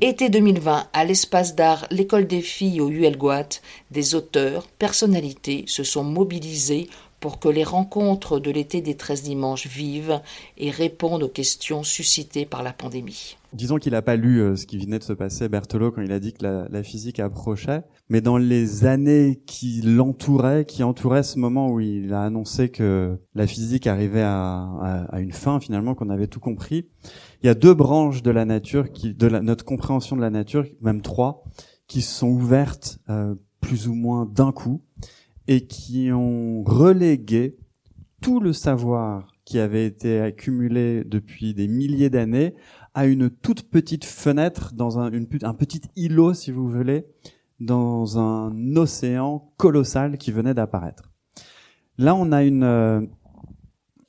[0.00, 6.04] Été 2020, à l'espace d'art L'école des filles au ULGOAT, des auteurs, personnalités se sont
[6.04, 6.88] mobilisés
[7.24, 10.20] pour que les rencontres de l'été des 13 dimanches vivent
[10.58, 13.38] et répondent aux questions suscitées par la pandémie.
[13.54, 16.12] Disons qu'il n'a pas lu euh, ce qui venait de se passer, Berthelot, quand il
[16.12, 21.38] a dit que la, physique approchait, mais dans les années qui l'entouraient, qui entouraient ce
[21.38, 26.26] moment où il a annoncé que la physique arrivait à, une fin, finalement, qu'on avait
[26.26, 26.90] tout compris,
[27.42, 30.66] il y a deux branches de la nature, qui, de notre compréhension de la nature,
[30.82, 31.42] même trois,
[31.86, 34.82] qui se sont ouvertes euh, plus ou moins d'un coup
[35.48, 37.56] et qui ont relégué
[38.20, 42.54] tout le savoir qui avait été accumulé depuis des milliers d'années
[42.94, 47.04] à une toute petite fenêtre dans un, petit îlot, si vous voulez,
[47.60, 51.12] dans un océan colossal qui venait d'apparaître.
[51.98, 53.00] Là, on a une, euh,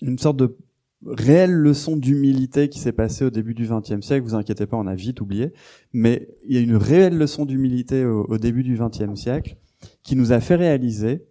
[0.01, 0.57] une sorte de
[1.05, 4.23] réelle leçon d'humilité qui s'est passée au début du XXe siècle.
[4.23, 5.53] Vous inquiétez pas, on a vite oublié.
[5.93, 9.57] Mais il y a une réelle leçon d'humilité au, au, début du XXe siècle
[10.05, 11.25] qui nous a fait réaliser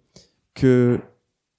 [0.53, 1.01] que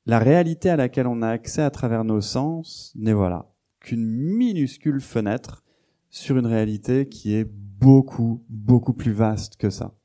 [0.05, 4.99] la réalité à laquelle on a accès à travers nos sens n'est voilà qu'une minuscule
[4.99, 5.63] fenêtre
[6.09, 9.95] sur une réalité qui est beaucoup, beaucoup plus vaste que ça.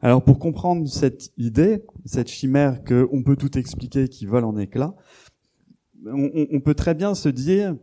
[0.00, 4.56] Alors pour comprendre cette idée, cette chimère que on peut tout expliquer qui vole en
[4.56, 4.94] éclats,
[6.06, 7.76] on peut très bien se dire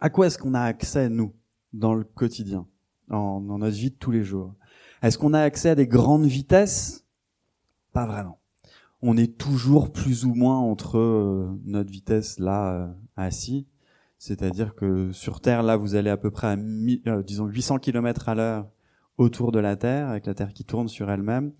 [0.00, 1.32] à quoi est-ce qu'on a accès nous
[1.72, 2.66] dans le quotidien,
[3.08, 4.54] dans notre vie de tous les jours?
[5.02, 7.01] Est-ce qu'on a accès à des grandes vitesses?
[7.92, 8.38] Pas vraiment.
[9.02, 13.66] On est toujours plus ou moins entre euh, notre vitesse là euh, assis,
[14.18, 18.28] c'est-à-dire que sur Terre là vous allez à peu près à euh, disons 800 km
[18.28, 18.68] à l'heure
[19.18, 21.52] autour de la Terre avec la Terre qui tourne sur elle-même.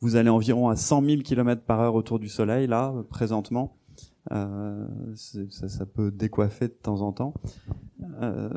[0.00, 3.76] Vous allez environ à 100 000 km par heure autour du Soleil là présentement.
[4.30, 7.34] Euh, ça, ça, peut décoiffer de temps en temps.
[8.20, 8.48] Euh,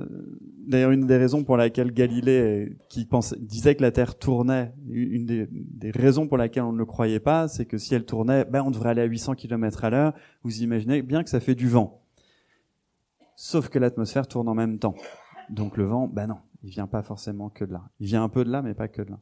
[0.68, 5.26] D'ailleurs, une des raisons pour laquelle Galilée, qui pensait, disait que la Terre tournait, une
[5.26, 8.46] des, des, raisons pour laquelle on ne le croyait pas, c'est que si elle tournait,
[8.46, 10.14] ben on devrait aller à 800 km à l'heure.
[10.44, 12.02] Vous imaginez bien que ça fait du vent.
[13.36, 14.96] Sauf que l'atmosphère tourne en même temps.
[15.50, 17.82] Donc le vent, ben non, il vient pas forcément que de là.
[18.00, 19.20] Il vient un peu de là, mais pas que de là.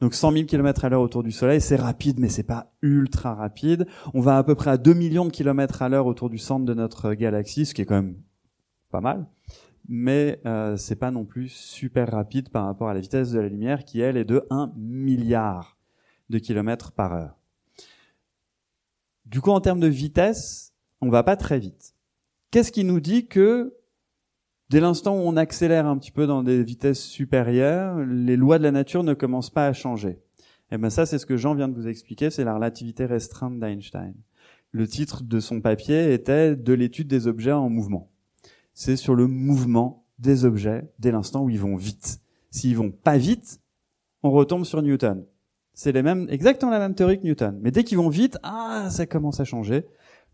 [0.00, 3.34] Donc 100 000 km à l'heure autour du Soleil, c'est rapide, mais c'est pas ultra
[3.34, 3.86] rapide.
[4.14, 6.64] On va à peu près à 2 millions de kilomètres à l'heure autour du centre
[6.64, 8.16] de notre galaxie, ce qui est quand même
[8.90, 9.26] pas mal.
[9.88, 13.48] Mais euh, c'est pas non plus super rapide par rapport à la vitesse de la
[13.48, 15.78] lumière, qui elle est de 1 milliard
[16.30, 17.38] de kilomètres par heure.
[19.26, 21.94] Du coup, en termes de vitesse, on va pas très vite.
[22.50, 23.74] Qu'est-ce qui nous dit que
[24.72, 28.62] Dès l'instant où on accélère un petit peu dans des vitesses supérieures, les lois de
[28.62, 30.08] la nature ne commencent pas à changer.
[30.08, 33.04] Et eh ben ça, c'est ce que Jean vient de vous expliquer, c'est la relativité
[33.04, 34.14] restreinte d'Einstein.
[34.70, 38.08] Le titre de son papier était de l'étude des objets en mouvement.
[38.72, 42.22] C'est sur le mouvement des objets dès l'instant où ils vont vite.
[42.50, 43.60] S'ils vont pas vite,
[44.22, 45.26] on retombe sur Newton.
[45.74, 47.58] C'est les mêmes, exactement la même théorie que Newton.
[47.60, 49.84] Mais dès qu'ils vont vite, ah, ça commence à changer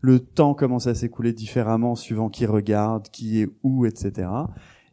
[0.01, 4.29] le temps commence à s'écouler différemment suivant qui regarde, qui est où, etc.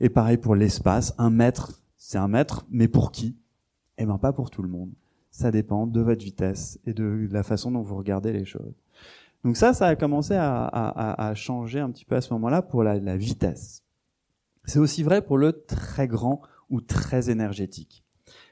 [0.01, 3.37] Et pareil pour l'espace, un mètre, c'est un mètre, mais pour qui?
[3.99, 4.91] Eh ben pas pour tout le monde.
[5.31, 8.75] Ça dépend de votre vitesse et de la façon dont vous regardez les choses.
[9.45, 12.63] Donc ça, ça a commencé à, à, à changer un petit peu à ce moment-là
[12.63, 13.83] pour la, la vitesse.
[14.65, 18.03] C'est aussi vrai pour le très grand ou très énergétique.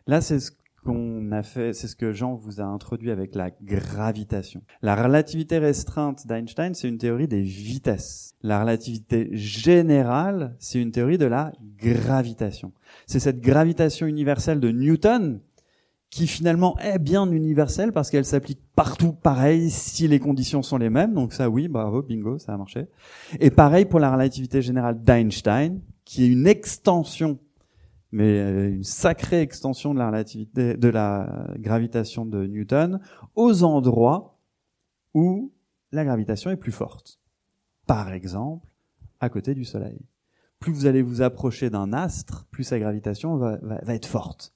[0.07, 0.53] Là, c'est ce
[0.85, 4.63] qu'on a fait, c'est ce que Jean vous a introduit avec la gravitation.
[4.83, 8.35] La relativité restreinte d'Einstein, c'est une théorie des vitesses.
[8.43, 12.73] La relativité générale, c'est une théorie de la gravitation.
[13.07, 15.41] C'est cette gravitation universelle de Newton
[16.11, 20.91] qui finalement est bien universelle parce qu'elle s'applique partout pareil si les conditions sont les
[20.91, 21.13] mêmes.
[21.13, 22.87] Donc ça, oui, bravo, bingo, ça a marché.
[23.41, 27.41] Et pareil pour la relativité générale d'Einstein, qui est une extension
[28.15, 33.01] mais euh, une sacrée extension de la relativité, de la gravitation de Newton
[33.35, 34.39] aux endroits
[35.15, 35.53] où
[35.91, 37.19] la gravitation est plus forte.
[37.89, 38.69] Par exemple,
[39.19, 39.99] à côté du Soleil.
[40.61, 44.55] Plus vous allez vous approcher d'un astre, plus sa gravitation va, va, va être forte.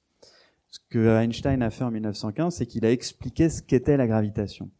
[0.71, 4.71] Ce que Einstein a fait en 1915, c'est qu'il a expliqué ce qu'était la gravitation.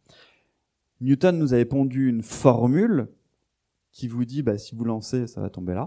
[1.02, 3.08] Newton nous avait pondu une formule
[3.92, 5.86] qui vous dit, bah, si vous lancez, ça va tomber là.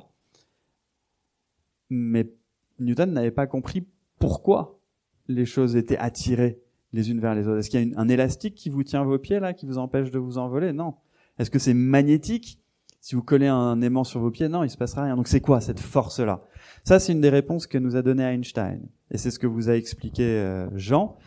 [1.89, 2.31] Mais
[2.79, 3.87] Newton n'avait pas compris
[4.19, 4.79] pourquoi
[5.27, 6.59] les choses étaient attirées
[6.91, 7.59] les unes vers les autres.
[7.59, 10.11] Est-ce qu'il y a un élastique qui vous tient vos pieds là, qui vous empêche
[10.11, 10.73] de vous envoler?
[10.73, 10.95] Non.
[11.39, 12.59] Est-ce que c'est magnétique?
[13.01, 15.17] Si vous collez un aimant sur vos pieds, non, il se passera rien.
[15.17, 16.41] Donc c'est quoi cette force-là?
[16.85, 19.69] Ça, c'est une des réponses que nous a donné Einstein, et c'est ce que vous
[19.69, 21.17] a expliqué euh, Jean,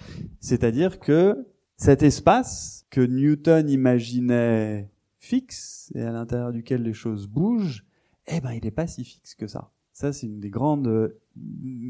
[0.40, 1.46] c'est-à-dire que
[1.76, 7.84] cet espace que Newton imaginait fixe et à l'intérieur duquel les choses bougent,
[8.26, 11.14] eh ben, il n'est pas si fixe que ça Ça, c'est une des grandes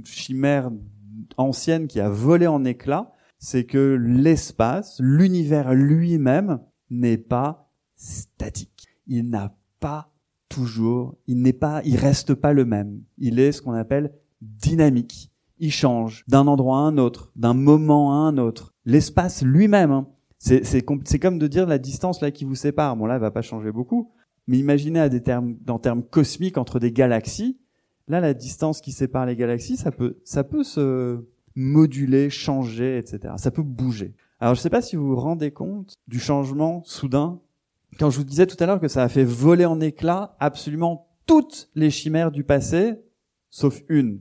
[0.05, 0.71] chimères
[1.37, 3.13] anciennes qui a volé en éclats.
[3.39, 6.61] C'est que l'espace, l'univers lui-même,
[6.91, 8.87] n'est pas statique.
[9.07, 10.11] Il n'a pas
[10.49, 13.03] toujours, il n'est pas, il reste pas le même.
[13.19, 15.31] Il est ce qu'on appelle dynamique.
[15.59, 18.75] Il change d'un endroit à un autre, d'un moment à un autre.
[18.85, 20.09] L'espace lui-même, hein,
[20.39, 22.97] c'est, c'est, c'est comme de dire la distance là qui vous sépare.
[22.97, 24.13] Bon là, elle va pas changer beaucoup,
[24.47, 27.59] mais imaginez à des termes, dans termes cosmiques entre des galaxies.
[28.09, 31.25] Là, la distance qui sépare les galaxies, ça peut, ça peut se
[31.57, 33.35] moduler, changer, etc.
[33.37, 34.15] Ça peut bouger.
[34.39, 37.41] Alors, je sais pas si vous vous rendez compte du changement soudain.
[37.99, 41.09] Quand je vous disais tout à l'heure que ça a fait voler en éclats absolument
[41.27, 42.95] toutes les chimères du passé,
[43.51, 44.21] sauf une.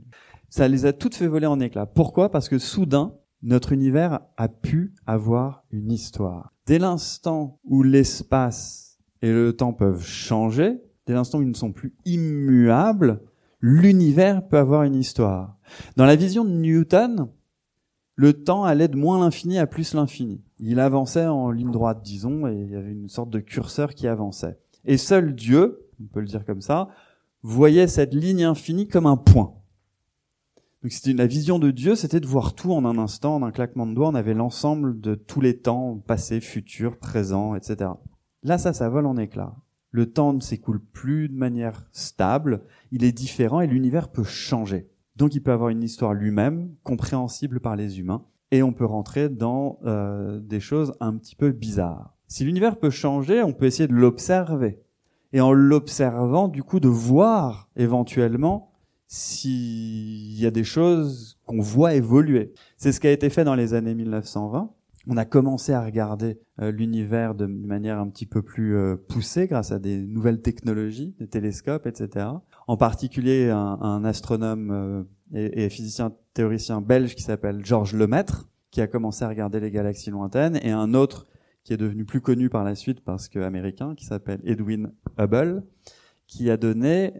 [0.49, 1.85] Ça les a toutes fait voler en éclats.
[1.85, 2.31] Pourquoi?
[2.31, 6.53] Parce que soudain, notre univers a pu avoir une histoire.
[6.65, 11.73] Dès l'instant où l'espace et le temps peuvent changer, dès l'instant où ils ne sont
[11.73, 13.21] plus immuables,
[13.65, 15.57] l'univers peut avoir une histoire.
[15.95, 17.29] Dans la vision de Newton,
[18.13, 20.43] le temps allait de moins l'infini à plus l'infini.
[20.59, 24.07] Il avançait en ligne droite, disons, et il y avait une sorte de curseur qui
[24.07, 24.59] avançait.
[24.85, 26.89] Et seul Dieu, on peut le dire comme ça,
[27.41, 29.55] voyait cette ligne infinie comme un point.
[30.83, 33.51] Donc c'était la vision de Dieu, c'était de voir tout en un instant, en un
[33.51, 34.09] claquement de doigts.
[34.09, 37.89] On avait l'ensemble de tous les temps, passé, futur, présent, etc.
[38.43, 39.55] Là, ça, ça vole en éclats.
[39.95, 44.89] Le temps ne s'écoule plus de manière stable, il est différent et l'univers peut changer.
[45.15, 49.29] Donc il peut avoir une histoire lui-même, compréhensible par les humains, et on peut rentrer
[49.29, 52.13] dans euh, des choses un petit peu bizarres.
[52.27, 54.81] Si l'univers peut changer, on peut essayer de l'observer.
[55.31, 58.73] Et en l'observant, du coup, de voir éventuellement
[59.07, 62.51] s'il y a des choses qu'on voit évoluer.
[62.75, 64.73] C'est ce qui a été fait dans les années 1920.
[65.07, 69.47] On a commencé à regarder euh, l'univers de manière un petit peu plus euh, poussée
[69.47, 72.27] grâce à des nouvelles technologies, des télescopes, etc.
[72.67, 75.03] En particulier un, astronome euh,
[75.33, 79.69] et, et, physicien théoricien belge qui s'appelle Georges Lemaître, qui a commencé à regarder les
[79.69, 81.27] galaxies lointaines, et un autre
[81.63, 85.63] qui est devenu plus connu par la suite parce que américain, qui s'appelle Edwin Hubble,
[86.27, 87.13] qui a donné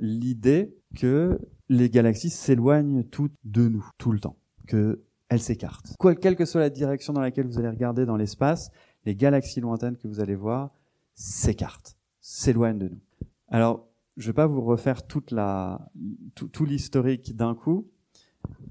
[0.00, 4.36] l'idée que les galaxies s'éloignent toutes de nous, tout le temps,
[4.66, 5.96] que elles s'écartent.
[5.98, 8.70] Quoi, quelle que soit la direction dans laquelle vous allez regarder dans l'espace,
[9.06, 10.70] les galaxies lointaines que vous allez voir
[11.14, 13.00] s'écartent, s'éloignent de nous.
[13.48, 13.88] Alors,
[14.18, 15.88] je vais pas vous refaire toute la,
[16.34, 17.88] tout, tout l'historique d'un coup,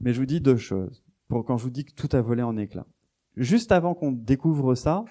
[0.01, 1.03] mais je vous dis deux choses.
[1.27, 2.85] Pour quand je vous dis que tout a volé en éclats.
[3.37, 5.03] Juste avant qu'on découvre ça,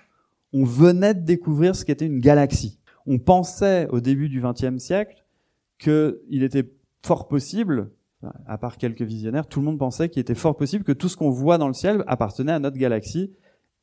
[0.52, 2.78] on venait de découvrir ce qu'était une galaxie.
[3.06, 5.24] On pensait au début du XXe siècle
[5.78, 6.70] qu'il était
[7.02, 7.90] fort possible,
[8.46, 11.16] à part quelques visionnaires, tout le monde pensait qu'il était fort possible que tout ce
[11.16, 13.32] qu'on voit dans le ciel appartenait à notre galaxie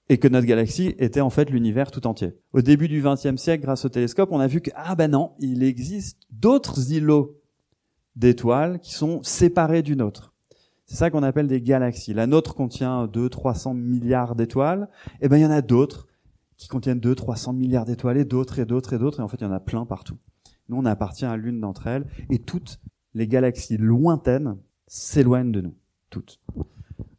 [0.09, 2.33] et que notre galaxie était en fait l'univers tout entier.
[2.53, 5.33] Au début du XXe siècle, grâce au télescope, on a vu que ah ben non,
[5.39, 7.37] il existe d'autres îlots
[8.15, 10.33] d'étoiles qui sont séparés d'une autre.
[10.85, 12.13] C'est ça qu'on appelle des galaxies.
[12.13, 16.07] La nôtre contient 2 300 milliards d'étoiles, et eh ben il y en a d'autres
[16.55, 19.37] qui contiennent 2 300 milliards d'étoiles et d'autres et d'autres et d'autres et en fait
[19.37, 20.17] il y en a plein partout.
[20.69, 22.79] Nous on appartient à l'une d'entre elles et toutes
[23.17, 25.75] les galaxies lointaines s'éloignent de nous,
[26.11, 26.39] toutes.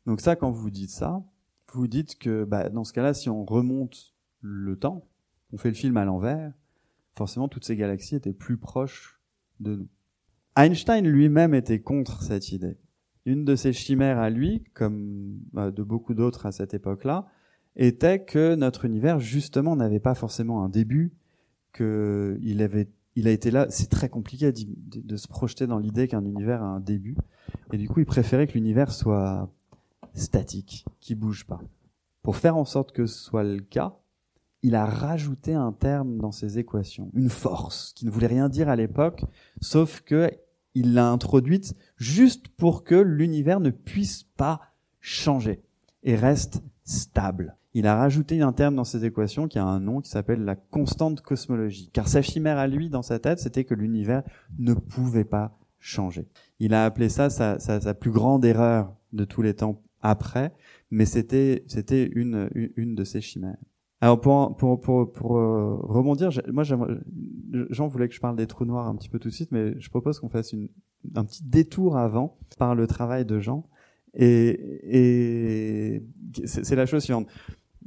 [0.07, 1.25] Donc ça, quand vous dites ça,
[1.73, 5.09] vous dites que bah, dans ce cas-là, si on remonte le temps,
[5.53, 6.53] on fait le film à l'envers,
[7.17, 9.21] forcément toutes ces galaxies étaient plus proches
[9.59, 9.89] de nous.
[10.57, 12.79] Einstein lui-même était contre cette idée.
[13.25, 17.27] Une de ses chimères à lui, comme bah, de beaucoup d'autres à cette époque-là,
[17.75, 21.13] était que notre univers justement n'avait pas forcément un début,
[21.73, 22.89] qu'il avait
[23.19, 23.67] il a été là.
[23.69, 27.17] C'est très compliqué de, se projeter dans l'idée qu'un univers a un début.
[27.73, 29.51] Et du coup, il préférait que l'univers soit
[30.15, 31.61] statique, qui bouge pas.
[32.23, 33.97] Pour faire en sorte que ce soit le cas,
[34.63, 38.69] il a rajouté un terme dans ses équations, une force, qui ne voulait rien dire
[38.69, 39.25] à l'époque,
[39.61, 40.31] sauf que
[40.75, 44.61] il l'a introduite juste pour que l'univers ne puisse pas
[45.01, 45.63] changer
[46.05, 50.01] et reste stable il a rajouté un terme dans ses équations qui a un nom
[50.01, 51.91] qui s'appelle la constante cosmologique.
[51.93, 54.23] Car sa chimère à lui, dans sa tête, c'était que l'univers
[54.59, 56.27] ne pouvait pas changer.
[56.59, 60.53] Il a appelé ça sa, sa, plus grande erreur de tous les temps après,
[60.91, 63.59] mais c'était c'était une, une de ses chimères.
[64.01, 68.65] Alors pour pour pour, pour euh, rebondir, moi Jean voulait que je parle des trous
[68.65, 70.69] noirs un petit peu tout de suite, mais je propose qu'on fasse une,
[71.15, 73.69] un petit détour avant par le travail de Jean.
[74.15, 76.03] Et, et
[76.45, 77.29] c'est la chose suivante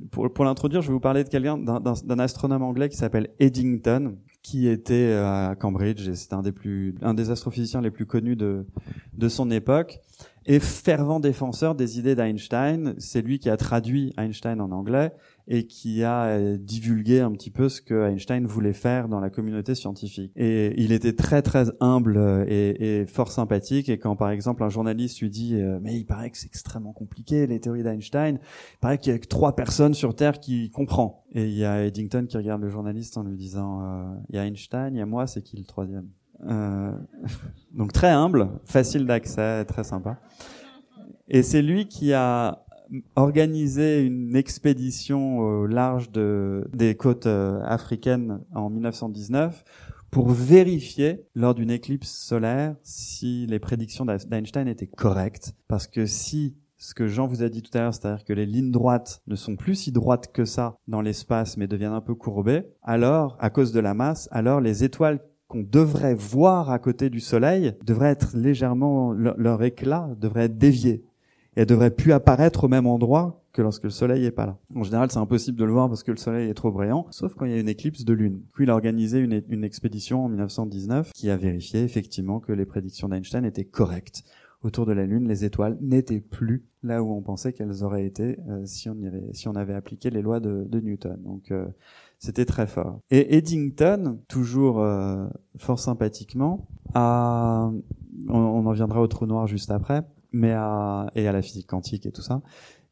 [0.10, 4.68] pour, l'introduire, je vais vous parler de quelqu'un, d'un astronome anglais qui s'appelle Eddington, qui
[4.68, 8.36] était euh, à Cambridge et c'est un des plus, un des astrophysiciens les plus connus
[8.36, 8.66] de,
[9.14, 10.00] de son époque.
[10.48, 12.96] et fervent défenseur des idées d'Einstein.
[12.98, 15.12] C'est lui qui a traduit Einstein en anglais
[15.48, 19.30] et qui a euh, divulgué un petit peu ce que Einstein voulait faire dans la
[19.30, 20.32] communauté scientifique.
[20.36, 23.90] Et il était très très humble euh, et, fort sympathique.
[23.90, 26.94] Et quand par exemple un journaliste lui dit euh, mais il paraît que c'est extrêmement
[26.94, 28.40] compliqué les théories d'Einstein,
[28.74, 31.26] il paraît qu'il y a que trois personnes sur Terre qui comprend.
[31.34, 34.46] Et il y a Eddington qui regarde le journaliste en lui disant il y a
[34.46, 36.08] Einstein, il y a moi, c'est qui le troisième?
[37.74, 40.20] Donc très humble, facile d'accès, très sympa.
[41.28, 42.66] Et c'est lui qui a
[43.16, 49.64] organisé une expédition au large de, des côtes euh, africaines en 1919
[50.12, 55.54] pour vérifier lors d'une éclipse solaire si les prédictions d'Einstein étaient correctes.
[55.68, 58.48] Parce que si ce que Jean vous a dit tout à l'heure, c'est-à-dire que les
[58.48, 62.16] lignes droites ne sont plus si droites que ça dans l'espace, mais deviennent un peu
[62.16, 67.10] courbées, alors, à cause de la masse, alors les étoiles qu'on devrait voir à côté
[67.10, 71.04] du soleil devrait être légèrement, leur, éclat devrait être dévié.
[71.56, 74.58] Et elles devraient plus apparaître au même endroit que lorsque le soleil est pas là.
[74.74, 77.34] En général, c'est impossible de le voir parce que le soleil est trop brillant, sauf
[77.36, 78.42] quand il y a une éclipse de lune.
[78.54, 83.10] Puis a organisé une, une expédition en 1919 qui a vérifié effectivement que les prédictions
[83.10, 84.24] d'Einstein étaient correctes.
[84.64, 88.38] Autour de la lune, les étoiles n'étaient plus là où on pensait qu'elles auraient été
[88.48, 91.20] euh, si, on avait, si on avait appliqué les lois de, de Newton.
[91.24, 91.66] Donc euh,
[92.20, 93.00] c'était très fort.
[93.10, 95.26] Et Eddington, toujours euh,
[95.58, 97.72] fort sympathiquement, a,
[98.30, 102.06] on, en viendra au trou noir juste après, mais à, et à la physique quantique
[102.06, 102.42] et tout ça.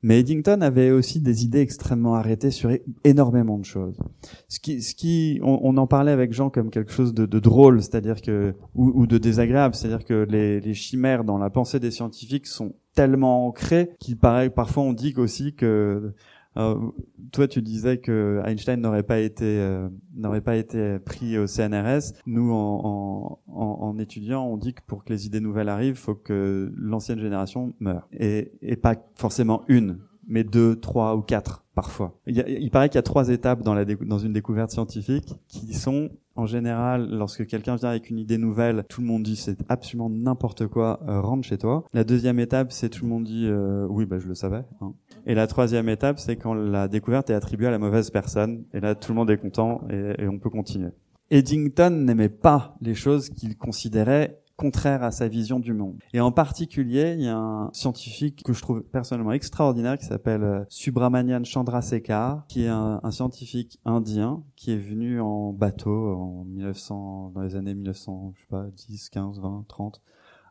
[0.01, 2.71] Mais Eddington avait aussi des idées extrêmement arrêtées sur
[3.03, 3.99] énormément de choses.
[4.47, 8.21] Ce qui, ce qui, on, en parlait avec Jean comme quelque chose de, drôle, c'est-à-dire
[8.21, 13.47] que ou, de désagréable, c'est-à-dire que les chimères dans la pensée des scientifiques sont tellement
[13.47, 16.13] ancrées qu'il paraît parfois on dit aussi que
[16.55, 22.13] toi, tu disais que Einstein n'aurait pas été euh, n'aurait pas été pris au CNRS.
[22.25, 26.15] Nous, en, en, en, étudiant, on dit que pour que les idées nouvelles arrivent, faut
[26.15, 32.19] que l'ancienne génération meure, et, et pas forcément une, mais deux, trois ou quatre parfois.
[32.27, 35.73] Il, il paraît qu'il y a trois étapes dans, la dans une découverte scientifique qui
[35.73, 39.57] sont en général, lorsque quelqu'un vient avec une idée nouvelle, tout le monde dit c'est
[39.67, 41.83] absolument n'importe quoi, euh, rentre chez toi.
[41.93, 44.63] La deuxième étape, c'est tout le monde dit euh, oui, bah je le savais.
[44.81, 44.93] Hein.
[45.25, 48.63] Et la troisième étape, c'est quand la découverte est attribuée à la mauvaise personne.
[48.73, 50.91] Et là, tout le monde est content et, et on peut continuer.
[51.29, 55.99] Eddington n'aimait pas les choses qu'il considérait contraires à sa vision du monde.
[56.13, 60.43] Et en particulier, il y a un scientifique que je trouve personnellement extraordinaire qui s'appelle
[60.43, 67.31] euh, Subramanian Chandrasekhar, qui est un, scientifique indien qui est venu en bateau en 1900,
[67.33, 70.01] dans les années 1900, je sais pas, 10, 15, 20, 30,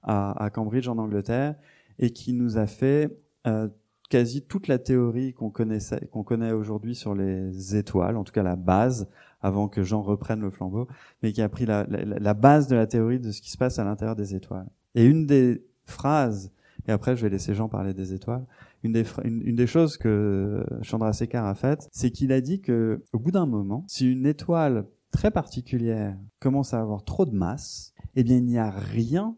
[0.03, 1.55] à, à Cambridge en Angleterre,
[1.99, 3.15] et qui nous a fait
[3.47, 3.69] euh,
[4.09, 8.43] quasi toute la théorie qu'on connaissait, qu'on connaît aujourd'hui sur les étoiles, en tout cas
[8.43, 9.07] la base,
[9.41, 10.89] avant que Jean reprenne le flambeau,
[11.23, 11.85] mais qui a pris la,
[12.35, 14.69] base de la théorie de ce qui se passe à l'intérieur des étoiles.
[14.95, 16.53] Et une des phrases,
[16.87, 18.47] et après je vais laisser Jean parler des étoiles,
[18.85, 23.31] une des, choses que Chandra Sekhar a faites, c'est qu'il a dit que au bout
[23.31, 28.37] d'un moment, si une étoile très particulière commence à avoir trop de masse, eh bien
[28.37, 29.37] il n'y a rien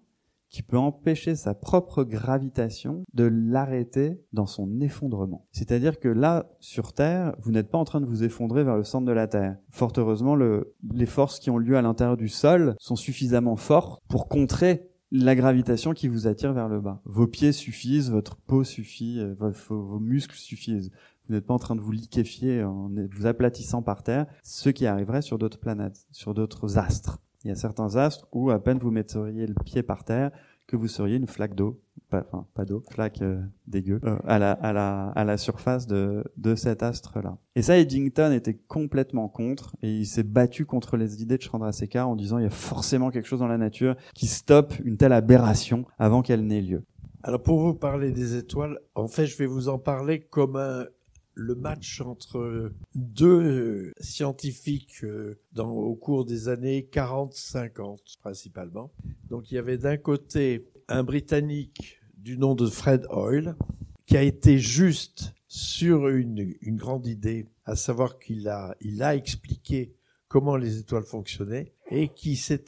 [0.51, 5.47] qui peut empêcher sa propre gravitation de l'arrêter dans son effondrement.
[5.53, 8.85] C'est-à-dire que là, sur Terre, vous n'êtes pas en train de vous effondrer vers le
[8.85, 9.57] centre de la Terre.
[9.71, 14.03] Fort heureusement, le, les forces qui ont lieu à l'intérieur du sol sont suffisamment fortes
[14.09, 17.01] pour contrer la gravitation qui vous attire vers le bas.
[17.05, 20.91] Vos pieds suffisent, votre peau suffit, euh, vos, vos muscles suffisent.
[21.29, 24.87] Vous n'êtes pas en train de vous liquéfier en vous aplatissant par terre, ce qui
[24.87, 27.21] arriverait sur d'autres planètes, sur d'autres astres.
[27.45, 30.31] Il y a certains astres où à peine vous metteriez le pied par terre
[30.67, 31.81] que vous seriez une flaque d'eau,
[32.11, 35.89] pas, enfin pas d'eau, flaque euh, dégueu, euh, à, la, à, la, à la surface
[35.89, 37.39] de, de cet astre-là.
[37.57, 42.09] Et ça, Eddington était complètement contre, et il s'est battu contre les idées de Chandrasekhar
[42.09, 45.13] en disant il y a forcément quelque chose dans la nature qui stoppe une telle
[45.13, 46.85] aberration avant qu'elle n'ait lieu.
[47.23, 50.85] Alors pour vous parler des étoiles, en fait je vais vous en parler comme un,
[51.35, 58.93] le match entre deux scientifiques euh, dans, au cours des années 40-50 principalement.
[59.29, 63.57] Donc il y avait d'un côté un Britannique du nom de Fred Hoyle
[64.07, 69.17] qui a été juste sur une, une grande idée, à savoir qu'il a, il a
[69.17, 69.95] expliqué
[70.29, 72.67] comment les étoiles fonctionnaient et qui s'est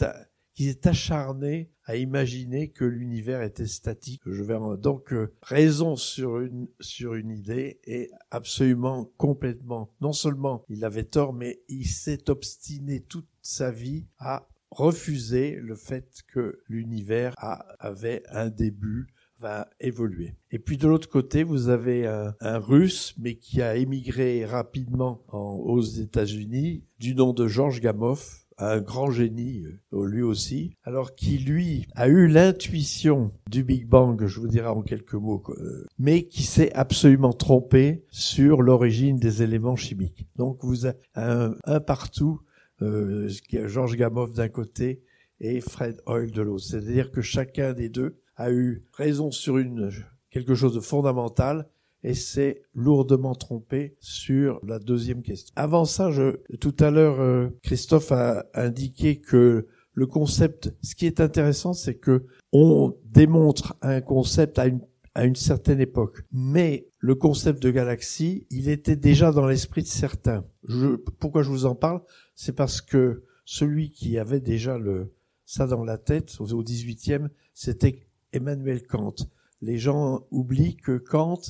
[0.55, 4.23] qui s'est acharné à imaginer que l'univers était statique.
[4.27, 9.93] Je vais donc euh, raison sur une sur une idée et absolument complètement.
[10.01, 15.75] Non seulement il avait tort, mais il s'est obstiné toute sa vie à refuser le
[15.75, 17.35] fait que l'univers
[17.79, 19.07] avait un début,
[19.39, 20.35] va évoluer.
[20.51, 25.25] Et puis de l'autre côté, vous avez un, un, Russe, mais qui a émigré rapidement
[25.29, 28.17] en, aux États-Unis, du nom de Georges Gamow,
[28.63, 34.25] un grand génie, euh, lui aussi, alors qui lui a eu l'intuition du Big Bang,
[34.27, 39.43] je vous dirai en quelques mots, euh, mais qui s'est absolument trompé sur l'origine des
[39.43, 40.27] éléments chimiques.
[40.37, 42.41] Donc vous avez un, partout,
[42.83, 43.29] euh,
[43.67, 45.03] Georges Gamow d'un côté
[45.41, 46.65] et Fred Hoyle de l'autre.
[46.65, 49.91] C'est-à-dire que chacun des deux a eu raison sur une
[50.31, 51.69] quelque chose de fondamental
[52.05, 55.53] et s'est lourdement trompé sur la deuxième question.
[55.57, 61.07] Avant ça, je, tout à l'heure, euh, Christophe a indiqué que le concept, ce qui
[61.07, 64.81] est intéressant, c'est que on démontre un concept à une,
[65.15, 66.23] à une certaine époque.
[66.33, 70.45] Mais le concept de galaxie, il était déjà dans l'esprit de certains.
[70.67, 72.01] Je, pourquoi je vous en parle?
[72.35, 75.13] C'est parce que celui qui avait déjà le,
[75.45, 79.15] ça dans la tête, au 18e, c'était Emmanuel Kant.
[79.61, 81.41] Les gens oublient que Kant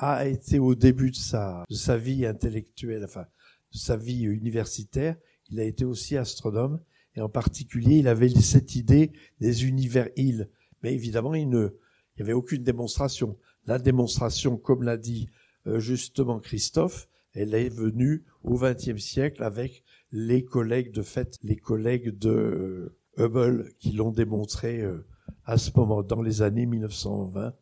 [0.00, 3.26] a été au début de sa, de sa vie intellectuelle, enfin,
[3.72, 5.16] de sa vie universitaire,
[5.50, 6.80] il a été aussi astronome,
[7.16, 10.48] et en particulier, il avait cette idée des univers îles.
[10.82, 11.68] Mais évidemment, il ne,
[12.16, 13.36] il n'y avait aucune démonstration.
[13.66, 15.28] La démonstration, comme l'a dit
[15.66, 21.56] euh, justement Christophe, elle est venue au XXe siècle avec les collègues de fait, les
[21.56, 25.06] collègues de euh, Hubble qui l'ont démontré euh,
[25.44, 27.54] à ce moment, dans les années 1920,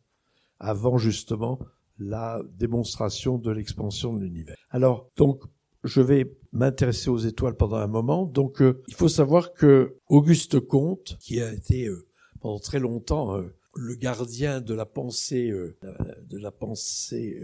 [0.59, 1.59] avant justement
[1.99, 4.55] la démonstration de l'expansion de l'univers.
[4.71, 5.43] Alors, donc,
[5.83, 8.25] je vais m'intéresser aux étoiles pendant un moment.
[8.25, 12.07] Donc, euh, il faut savoir que Auguste Comte, qui a été euh,
[12.41, 17.39] pendant très longtemps euh, le gardien de la pensée, de la pensée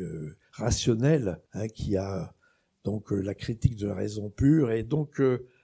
[0.51, 2.33] rationnelle, hein, qui a
[2.83, 5.21] donc la critique de la raison pure, et donc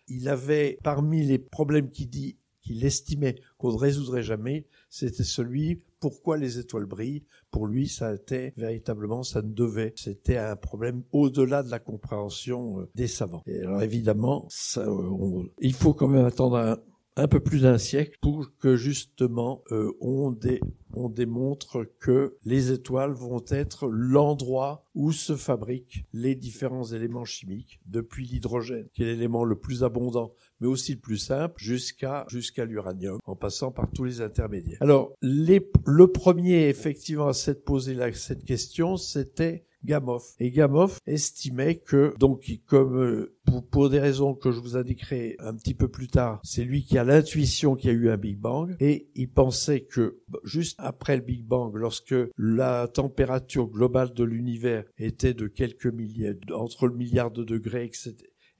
[0.08, 5.82] il avait parmi les problèmes qu'il dit qu'il estimait qu'on ne résoudrait jamais, c'était celui
[6.02, 7.24] pourquoi les étoiles brillent.
[7.52, 9.94] Pour lui, ça était véritablement, ça ne devait.
[9.96, 13.44] C'était un problème au-delà de la compréhension euh, des savants.
[13.46, 16.78] Et alors évidemment, ça, euh, il faut quand même attendre un,
[17.16, 20.62] un peu plus d'un siècle pour que justement euh, on, dé,
[20.94, 27.80] on démontre que les étoiles vont être l'endroit où se fabriquent les différents éléments chimiques,
[27.86, 32.26] depuis l'hydrogène, qui est l'élément le plus abondant, mais aussi le plus simple, jusqu'à
[32.66, 34.78] l'uranium, en passant par tous les intermédiaires.
[34.82, 40.22] Alors, les, le premier effectivement à s'être posé cette question, c'était Gamow.
[40.40, 43.36] Et Gamow estimait que, donc, comme euh,
[43.72, 46.98] pour, des raisons que je vous indiquerai un petit peu plus tard, c'est lui qui
[46.98, 51.16] a l'intuition qu'il y a eu un Big Bang, et il pensait que juste après
[51.16, 56.96] le Big Bang, lorsque la température globale de l'univers était de quelques milliers, entre le
[56.96, 57.92] milliard de degrés,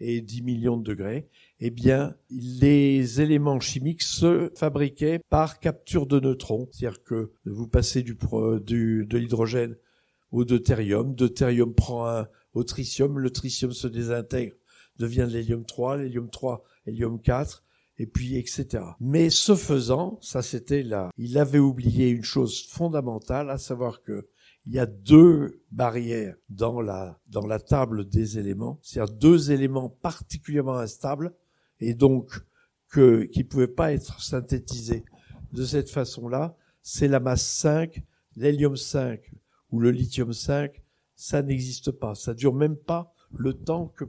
[0.02, 1.28] et 10 millions de degrés,
[1.60, 6.68] eh bien, les éléments chimiques se fabriquaient par capture de neutrons.
[6.72, 8.18] C'est-à-dire que vous passez du,
[8.66, 9.76] du de l'hydrogène
[10.32, 11.16] au deutérium.
[11.16, 14.56] Deutérium prend un au tritium, le tritium se désintègre,
[14.98, 17.64] devient de l'hélium 3, l'hélium 3, hélium 4,
[17.98, 18.84] et puis etc.
[19.00, 24.28] Mais ce faisant, ça c'était là, il avait oublié une chose fondamentale, à savoir que
[24.66, 29.90] il y a deux barrières dans la, dans la table des éléments, c'est-à-dire deux éléments
[29.90, 31.34] particulièrement instables,
[31.80, 32.40] et donc
[32.88, 35.04] que, qui ne pouvaient pas être synthétisés
[35.52, 38.04] de cette façon-là, c'est la masse 5,
[38.36, 39.32] l'hélium 5
[39.72, 40.82] ou le lithium 5,
[41.16, 42.16] ça n'existe pas.
[42.16, 44.06] Ça dure même pas le temps que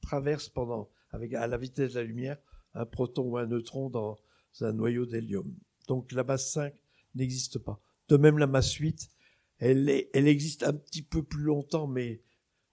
[0.00, 2.38] traverse pendant, à la vitesse de la lumière,
[2.74, 4.18] un proton ou un neutron dans
[4.60, 5.52] un noyau d'hélium.
[5.88, 6.74] Donc la masse 5
[7.14, 7.80] n'existe pas.
[8.08, 9.08] De même, la masse 8,
[9.58, 12.22] elle, est, elle existe un petit peu plus longtemps, mais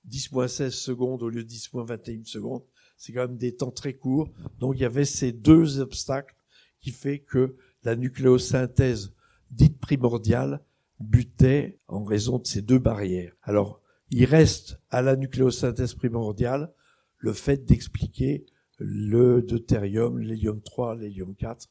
[0.09, 2.63] 10-16 secondes au lieu de 10-21 secondes.
[2.97, 4.29] C'est quand même des temps très courts.
[4.59, 6.35] Donc il y avait ces deux obstacles
[6.79, 9.13] qui fait que la nucléosynthèse
[9.51, 10.61] dite primordiale
[10.99, 13.33] butait en raison de ces deux barrières.
[13.43, 16.73] Alors, il reste à la nucléosynthèse primordiale
[17.17, 18.45] le fait d'expliquer
[18.79, 21.67] le deutérium, l'hélium 3, l'hélium 4,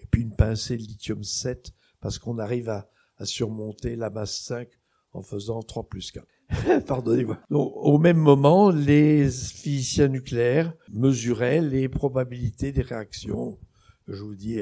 [0.00, 2.88] et puis une pincée de lithium 7, parce qu'on arrive à,
[3.24, 4.68] surmonter la masse 5
[5.12, 6.26] en faisant 3 plus 4.
[6.86, 7.40] Pardonnez-moi.
[7.50, 13.58] Au même moment, les physiciens nucléaires mesuraient les probabilités des réactions.
[14.06, 14.58] Je vous dis,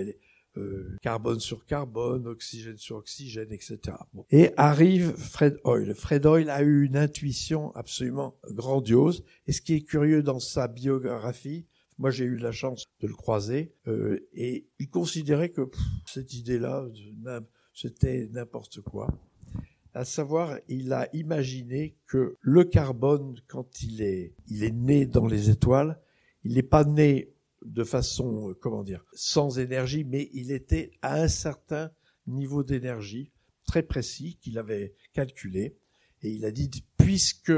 [0.57, 3.79] euh, carbone sur carbone, oxygène sur oxygène, etc.
[4.31, 5.95] Et arrive Fred Hoyle.
[5.95, 9.25] Fred Hoyle a eu une intuition absolument grandiose.
[9.47, 11.67] Et ce qui est curieux dans sa biographie,
[11.99, 15.69] moi j'ai eu la chance de le croiser, euh, et il considérait que
[16.07, 16.87] cette idée-là,
[17.73, 19.09] c'était n'importe quoi.
[19.93, 25.27] À savoir, il a imaginé que le carbone, quand il est, il est né dans
[25.27, 26.01] les étoiles,
[26.43, 27.34] il n'est pas né
[27.65, 31.91] de façon, euh, comment dire, sans énergie, mais il était à un certain
[32.27, 33.33] niveau d'énergie
[33.67, 35.77] très précis qu'il avait calculé.
[36.23, 37.53] Et il a dit, puisque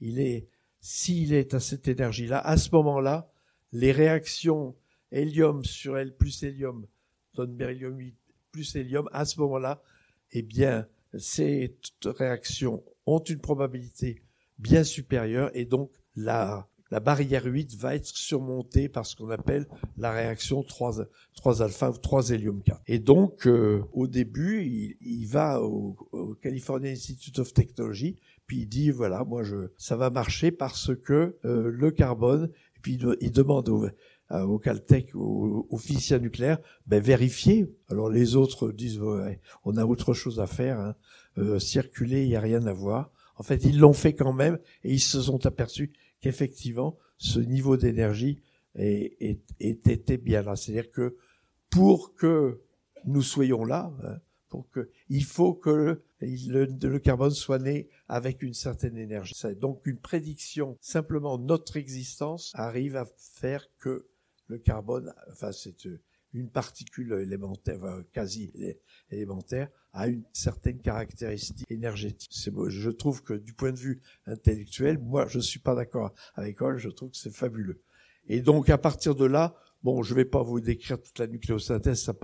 [0.00, 0.48] il est,
[0.80, 3.30] s'il est à cette énergie-là, à ce moment-là,
[3.72, 4.74] les réactions
[5.10, 6.86] hélium sur L plus hélium
[7.34, 8.16] donne beryllium 8
[8.52, 9.82] plus hélium, à ce moment-là,
[10.30, 10.86] eh bien,
[11.18, 14.22] ces réactions ont une probabilité
[14.58, 19.66] bien supérieure et donc la, la barrière 8 va être surmontée par ce qu'on appelle
[19.98, 22.80] la réaction 3, 3 alpha ou 3 hélium 4.
[22.86, 28.14] Et donc, euh, au début, il, il va au, au, California Institute of Technology,
[28.46, 32.80] puis il dit, voilà, moi, je, ça va marcher parce que euh, le carbone, et
[32.80, 33.88] puis il, il demande au,
[34.30, 37.74] au Caltech, au, au physicien nucléaire, ben, vérifier.
[37.88, 40.94] Alors les autres disent, ouais, on a autre chose à faire, hein.
[41.38, 43.10] euh, circuler, il n'y a rien à voir.
[43.36, 45.92] En fait, ils l'ont fait quand même et ils se sont aperçus
[46.24, 48.40] qu'effectivement, ce niveau d'énergie
[48.74, 50.56] était bien là.
[50.56, 51.16] C'est-à-dire que
[51.68, 52.62] pour que
[53.04, 54.16] nous soyons là, hein,
[54.48, 59.34] pour que, il faut que le, le, carbone soit né avec une certaine énergie.
[59.60, 64.08] Donc une prédiction, simplement notre existence arrive à faire que
[64.46, 65.86] le carbone, enfin c'est
[66.34, 67.80] une particule élémentaire,
[68.12, 68.52] quasi
[69.10, 72.30] élémentaire, a une certaine caractéristique énergétique.
[72.68, 76.76] je trouve que du point de vue intellectuel, moi je suis pas d'accord avec Hall,
[76.78, 77.80] je trouve que c'est fabuleux.
[78.26, 82.02] Et donc à partir de là, bon, je vais pas vous décrire toute la nucléosynthèse,
[82.02, 82.14] ça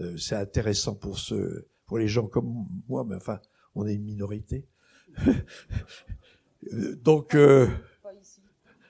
[0.00, 3.40] euh, c'est intéressant pour ceux, pour les gens comme moi, mais enfin,
[3.74, 4.66] on est une minorité.
[6.72, 7.68] Euh, donc euh,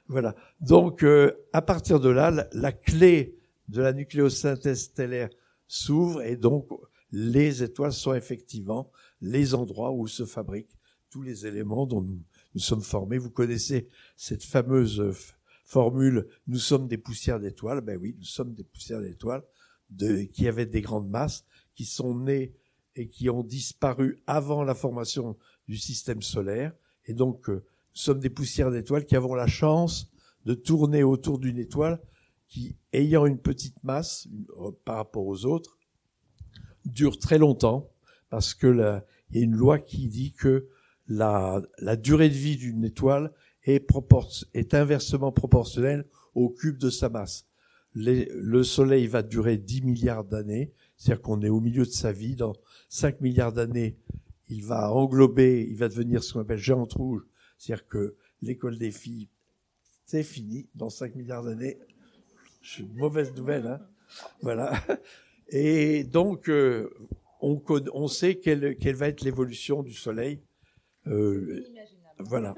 [0.08, 0.34] voilà.
[0.60, 3.36] Donc euh, à partir de là, la, la clé
[3.68, 5.30] de la nucléosynthèse stellaire
[5.68, 6.68] s'ouvre et donc
[7.10, 10.76] les étoiles sont effectivement les endroits où se fabriquent
[11.10, 12.20] tous les éléments dont nous,
[12.54, 13.18] nous sommes formés.
[13.18, 15.00] Vous connaissez cette fameuse
[15.64, 17.80] formule nous sommes des poussières d'étoiles.
[17.80, 19.42] Ben oui, nous sommes des poussières d'étoiles
[19.90, 22.54] de, qui avaient des grandes masses, qui sont nées
[22.94, 25.36] et qui ont disparu avant la formation
[25.68, 26.72] du système solaire.
[27.06, 30.10] Et donc, euh, nous sommes des poussières d'étoiles qui avons la chance
[30.44, 32.00] de tourner autour d'une étoile
[32.48, 34.28] qui, ayant une petite masse
[34.58, 35.78] euh, par rapport aux autres,
[36.84, 37.90] dure très longtemps
[38.30, 40.68] parce que il y a une loi qui dit que
[41.08, 41.62] la,
[41.96, 43.32] durée de vie d'une étoile
[43.64, 43.86] est,
[44.54, 47.46] est inversement proportionnelle au cube de sa masse.
[47.94, 52.36] Le Soleil va durer 10 milliards d'années, c'est-à-dire qu'on est au milieu de sa vie.
[52.36, 52.52] Dans
[52.88, 53.96] 5 milliards d'années,
[54.48, 57.22] il va englober, il va devenir ce qu'on appelle géante rouge,
[57.58, 59.28] c'est-à-dire que l'école des filles,
[60.04, 60.68] c'est fini.
[60.74, 61.78] Dans 5 milliards d'années,
[62.66, 63.80] c'est une mauvaise nouvelle, hein
[64.42, 64.72] voilà.
[65.48, 66.90] Et donc, euh,
[67.40, 70.42] on, on, sait quelle, quelle, va être l'évolution du Soleil.
[71.06, 71.64] Euh,
[72.18, 72.54] voilà.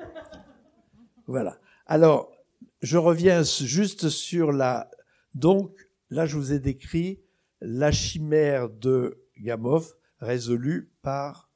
[1.27, 1.59] Voilà.
[1.87, 2.33] Alors,
[2.81, 4.90] je reviens juste sur la.
[5.35, 7.21] Donc, là, je vous ai décrit
[7.61, 9.83] la chimère de Gamow
[10.21, 11.51] résolue par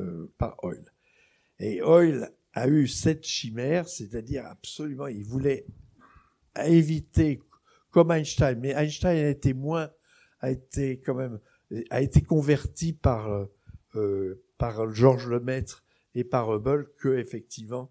[0.00, 0.92] euh, par Hoyle.
[1.60, 5.64] Et Hoyle a eu cette chimère, c'est-à-dire absolument, il voulait
[6.64, 7.40] éviter
[7.92, 9.90] comme Einstein, mais Einstein a été moins
[10.40, 11.38] a été quand même
[11.90, 13.46] a été converti par
[13.94, 15.84] euh, par Georges Lemaître
[16.16, 17.90] et par Hubble que effectivement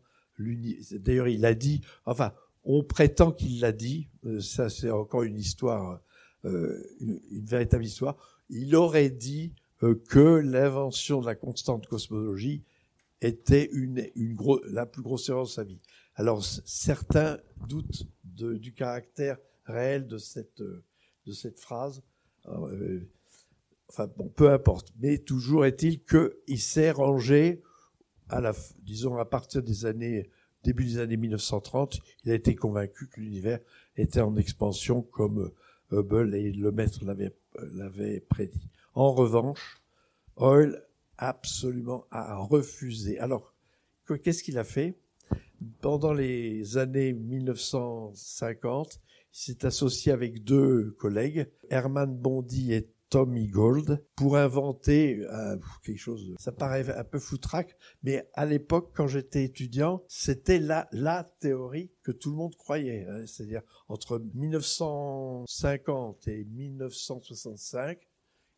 [0.91, 2.33] d'ailleurs il a dit enfin
[2.65, 6.01] on prétend qu'il l'a dit euh, ça c'est encore une histoire
[6.43, 8.17] euh, une, une, véritable histoire
[8.51, 12.63] il aurait dit euh, que l'invention de la constante cosmologie
[13.21, 15.79] était une, une gros, la plus grosse erreur de sa vie.
[16.15, 22.03] Alors certains doutent de, du caractère réel de cette, de cette phrase.
[22.47, 23.01] Euh,
[23.89, 24.93] enfin bon, peu importe.
[24.99, 27.61] Mais toujours est-il qu'il s'est rangé
[28.29, 30.29] à la, disons à partir des années
[30.63, 33.59] début des années 1930, il a été convaincu que l'univers
[33.97, 35.51] était en expansion comme
[35.91, 38.69] Hubble et le maître l'avait prédit.
[38.93, 39.81] En revanche,
[40.35, 40.83] Hoyle
[41.17, 43.19] absolument a refusé.
[43.19, 43.53] Alors,
[44.23, 44.95] qu'est-ce qu'il a fait?
[45.81, 48.99] Pendant les années 1950,
[49.33, 55.99] il s'est associé avec deux collègues, Herman Bondy et Tommy Gold, pour inventer euh, quelque
[55.99, 56.33] chose.
[56.39, 61.91] Ça paraît un peu foutraque, mais à l'époque, quand j'étais étudiant, c'était la, la théorie
[62.03, 63.05] que tout le monde croyait.
[63.07, 63.25] Hein.
[63.27, 68.07] C'est-à-dire, entre 1950 et 1965,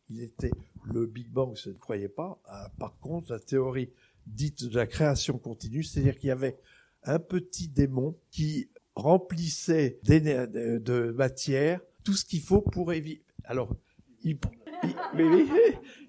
[0.08, 0.52] il était
[0.84, 2.40] le Big Bang, ça ne croyait pas.
[2.44, 3.90] Ah, par contre, la théorie
[4.26, 6.58] dite de la création continue, c'est-à-dire qu'il y avait
[7.02, 13.24] un petit démon qui remplissait de matière tout ce qu'il faut pour éviter.
[13.44, 13.74] Alors,
[14.22, 14.38] il,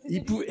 [0.08, 0.48] il, pouvait,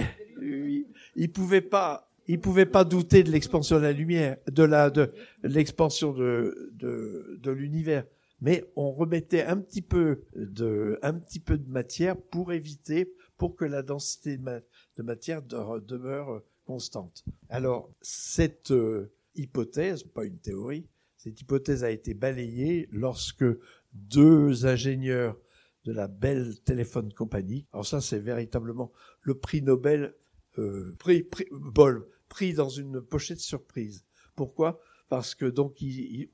[1.17, 5.13] il pouvait pas, il pouvait pas douter de l'expansion de la lumière, de la, de,
[5.43, 8.05] l'expansion de, de, de l'univers.
[8.41, 13.57] Mais on remettait un petit peu de, un petit peu de matière pour éviter, pour
[13.57, 17.25] que la densité de matière demeure constante.
[17.49, 20.87] Alors, cette euh, hypothèse, pas une théorie,
[21.25, 23.47] cette hypothèse a été balayée lorsque
[23.95, 25.41] deux ingénieurs
[25.87, 27.67] de la Bell Telephone Company.
[27.73, 30.15] Alors ça, c'est véritablement le prix Nobel,
[30.59, 34.05] euh, prix, prix, bol, pris dans une pochette surprise.
[34.37, 34.83] Pourquoi?
[35.09, 35.79] Parce que donc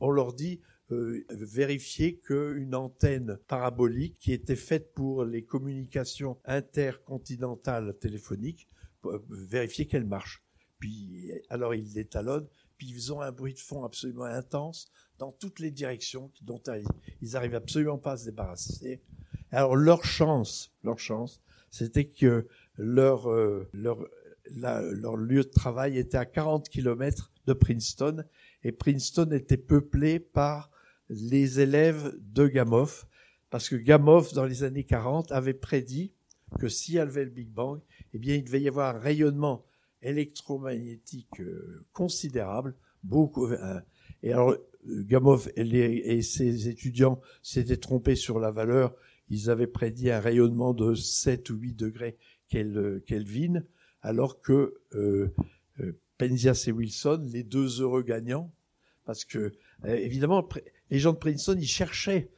[0.00, 7.96] on leur dit euh, vérifier qu'une antenne parabolique qui était faite pour les communications intercontinentales
[8.00, 8.68] téléphoniques,
[9.04, 10.42] euh, vérifier qu'elle marche.
[10.80, 12.48] Puis alors ils l'étalonnent,
[12.80, 16.62] puis ils ont un bruit de fond absolument intense dans toutes les directions dont
[17.20, 19.02] ils arrivent absolument pas à se débarrasser.
[19.50, 23.98] Alors leur chance, leur chance, c'était que leur euh, leur
[24.46, 28.24] leur lieu de travail était à 40 km de Princeton
[28.64, 30.70] et Princeton était peuplé par
[31.10, 32.88] les élèves de Gamow
[33.50, 36.14] parce que Gamow dans les années 40 avait prédit
[36.58, 37.82] que si elle avait le Big Bang,
[38.14, 39.66] eh bien il devait y avoir un rayonnement
[40.02, 43.46] électromagnétique euh, considérable, beaucoup.
[43.46, 43.80] Euh,
[44.22, 48.94] et alors Gamow et, et ses étudiants s'étaient trompés sur la valeur
[49.30, 53.62] ils avaient prédit un rayonnement de 7 ou 8 degrés Kelvin,
[54.02, 55.32] alors que euh,
[55.78, 58.52] euh, Penzias et Wilson, les deux heureux gagnants,
[59.04, 59.52] parce que
[59.84, 60.46] euh, évidemment
[60.90, 62.30] les gens de Princeton, ils cherchaient,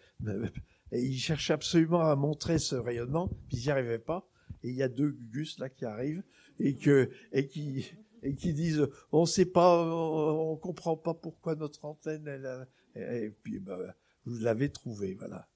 [0.93, 4.29] ils cherchaient absolument à montrer ce rayonnement, puis ils n'y arrivaient pas.
[4.63, 6.23] Et il y a deux Gus là qui arrivent
[6.65, 11.85] et que et qui et qui disent on sait pas, on, comprend pas pourquoi notre
[11.85, 13.79] antenne, elle, et puis ben,
[14.25, 15.49] vous l'avez trouvé, voilà.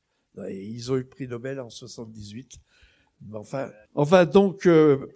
[0.51, 2.59] Ils ont eu prix Nobel en 78.
[3.33, 5.07] Enfin, enfin donc, euh,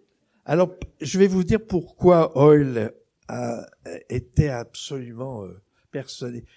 [0.46, 2.92] alors je vais vous dire pourquoi Hoyle
[3.29, 3.66] a,
[4.09, 5.61] été absolument euh.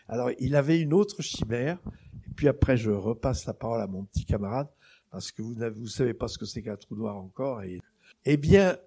[0.08, 1.80] Alors, il avait une autre chimère.
[2.28, 4.68] Et puis après, je repasse la parole à mon petit camarade
[5.12, 7.64] parce que vous ne savez pas ce que c'est qu'un trou noir encore.
[7.64, 7.80] Et,
[8.26, 8.78] eh bien,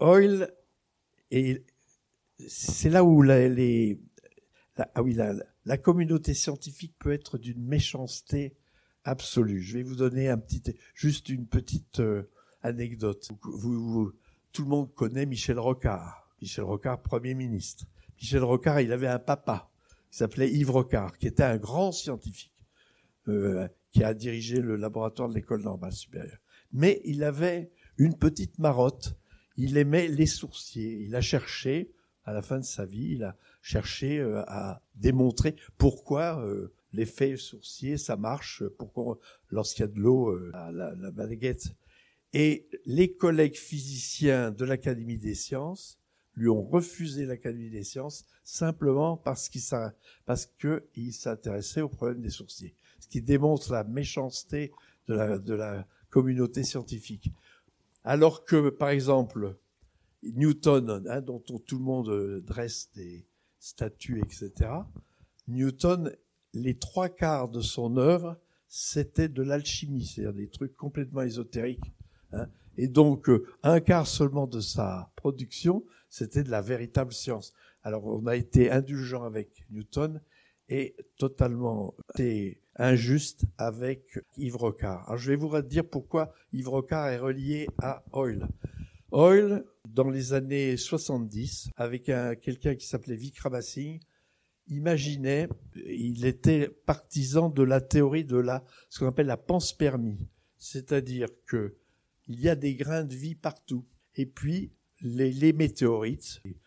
[0.00, 0.52] Hoyle
[1.30, 1.64] et
[2.46, 4.00] c'est là où la, les,
[4.76, 5.34] ah oui, la,
[5.64, 8.56] la communauté scientifique peut être d'une méchanceté
[9.04, 9.60] absolue.
[9.60, 10.62] Je vais vous donner un petit,
[10.94, 12.30] juste une petite euh,
[12.62, 13.28] anecdote.
[13.42, 14.12] Vous,
[14.52, 16.32] tout le monde connaît Michel Rocard.
[16.40, 17.84] Michel Rocard, Premier ministre.
[18.20, 19.70] Michel Rocard, il avait un papa
[20.10, 22.66] qui s'appelait Yves Rocard, qui était un grand scientifique,
[23.28, 26.38] euh, qui a dirigé le laboratoire de l'école normale supérieure.
[26.72, 29.16] Mais il avait une petite marotte.
[29.58, 31.02] Il aimait les sourciers.
[31.02, 31.90] Il a cherché,
[32.24, 37.36] à la fin de sa vie, il a cherché euh, à démontrer pourquoi euh, l'effet
[37.36, 39.18] sourcier, ça marche pour
[39.50, 41.74] lorsqu'il y a de l'eau, euh, la, la baguette.
[42.32, 45.98] Et les collègues physiciens de l'Académie des sciences
[46.34, 52.74] lui ont refusé l'Académie des sciences simplement parce qu'il s'intéressait au problème des sourciers.
[53.00, 54.70] Ce qui démontre la méchanceté
[55.08, 57.32] de la, de la communauté scientifique.
[58.08, 59.58] Alors que, par exemple,
[60.22, 63.26] Newton, hein, dont tout le monde dresse des
[63.58, 64.70] statues, etc.,
[65.46, 66.16] Newton
[66.54, 71.92] les trois quarts de son œuvre, c'était de l'alchimie, c'est-à-dire des trucs complètement ésotériques.
[72.32, 72.48] Hein.
[72.78, 77.52] Et donc, euh, un quart seulement de sa production, c'était de la véritable science.
[77.82, 80.22] Alors, on a été indulgent avec Newton
[80.68, 81.94] et totalement
[82.76, 85.04] injuste avec Yves Rocard.
[85.06, 88.46] Alors, je vais vous dire pourquoi Yves Rocard est relié à Hoyle.
[89.10, 92.10] Hoyle, dans les années 70, avec
[92.42, 94.00] quelqu'un qui s'appelait Vikramasinghe,
[94.68, 100.28] imaginait, il était partisan de la théorie de la, ce qu'on appelle la panspermie.
[100.58, 101.76] C'est-à-dire que
[102.26, 103.86] il y a des grains de vie partout.
[104.14, 106.58] Et puis, les, les météorites, les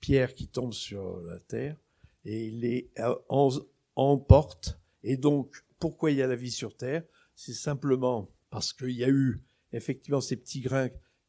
[0.00, 1.76] pierres qui tombent sur la Terre,
[2.24, 2.90] et les
[3.28, 3.50] en,
[3.96, 4.78] emportent.
[5.02, 7.04] Et donc, pourquoi il y a la vie sur Terre?
[7.34, 10.88] C'est simplement parce qu'il y a eu effectivement ces petits grains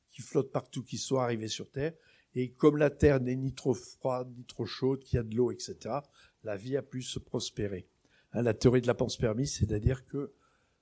[0.10, 1.94] qui flottent partout, qui sont arrivés sur Terre,
[2.36, 5.36] et comme la Terre n'est ni trop froide, ni trop chaude, qu'il y a de
[5.36, 5.96] l'eau, etc.,
[6.44, 7.88] la vie a pu se prospérer.
[8.34, 10.34] Hein, la théorie de la panspermie, c'est-à-dire que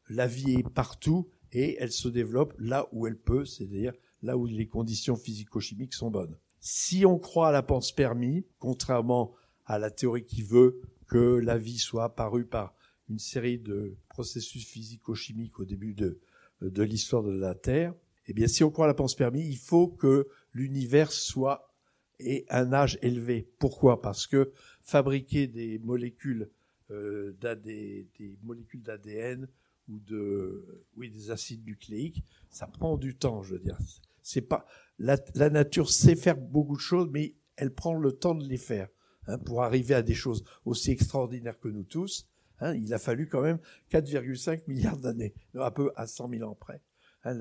[0.09, 4.45] la vie est partout et elle se développe là où elle peut, c'est-à-dire là où
[4.45, 6.37] les conditions physico-chimiques sont bonnes.
[6.59, 9.33] Si on croit à la panspermie, contrairement
[9.65, 12.75] à la théorie qui veut que la vie soit apparue par
[13.09, 16.19] une série de processus physico-chimiques au début de,
[16.61, 17.93] de l'histoire de la Terre,
[18.27, 21.73] eh bien, si on croit à la panspermie, il faut que l'univers soit
[22.19, 23.49] et un âge élevé.
[23.59, 24.01] Pourquoi?
[24.01, 26.49] Parce que fabriquer des molécules
[26.91, 28.07] euh, des
[28.43, 29.47] molécules d'ADN
[29.89, 33.77] ou de oui des acides nucléiques, ça prend du temps, je veux dire.
[34.21, 34.65] C'est pas
[34.99, 38.57] la, la, nature sait faire beaucoup de choses, mais elle prend le temps de les
[38.57, 38.87] faire
[39.27, 42.27] hein, pour arriver à des choses aussi extraordinaires que nous tous.
[42.59, 43.59] Hein, il a fallu quand même
[43.91, 46.81] 4,5 milliards d'années, un peu à 100 000 ans près.
[47.23, 47.33] Hein,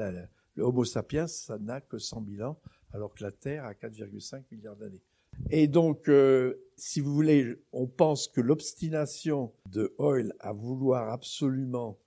[0.55, 2.61] le Homo sapiens, ça n'a que 100 000 ans,
[2.93, 5.03] alors que la Terre a 4,5 milliards d'années.
[5.51, 11.99] Et donc, euh, si vous voulez, on pense que l'obstination de Hoyle à vouloir absolument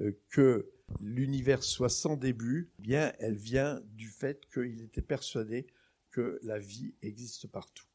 [0.00, 0.70] euh, que
[1.00, 5.66] l'univers soit sans début, eh bien, elle vient du fait qu'il était persuadé
[6.10, 7.86] que la vie existe partout.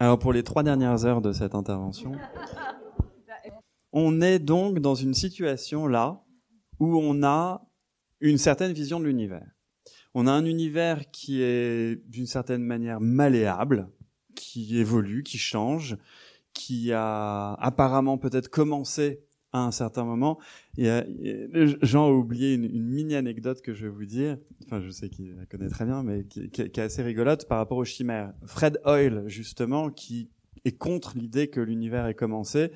[0.00, 2.12] Alors pour les trois dernières heures de cette intervention,
[3.92, 6.22] on est donc dans une situation là
[6.78, 7.66] où on a
[8.20, 9.46] une certaine vision de l'univers.
[10.14, 13.88] On a un univers qui est d'une certaine manière malléable,
[14.36, 15.96] qui évolue, qui change,
[16.52, 20.38] qui a apparemment peut-être commencé à un certain moment.
[20.76, 24.38] Jean a oublié une, mini anecdote que je vais vous dire.
[24.64, 27.78] Enfin, je sais qu'il la connaît très bien, mais qui, est assez rigolote par rapport
[27.78, 28.32] aux chimères.
[28.46, 30.30] Fred Hoyle, justement, qui
[30.64, 32.72] est contre l'idée que l'univers ait commencé,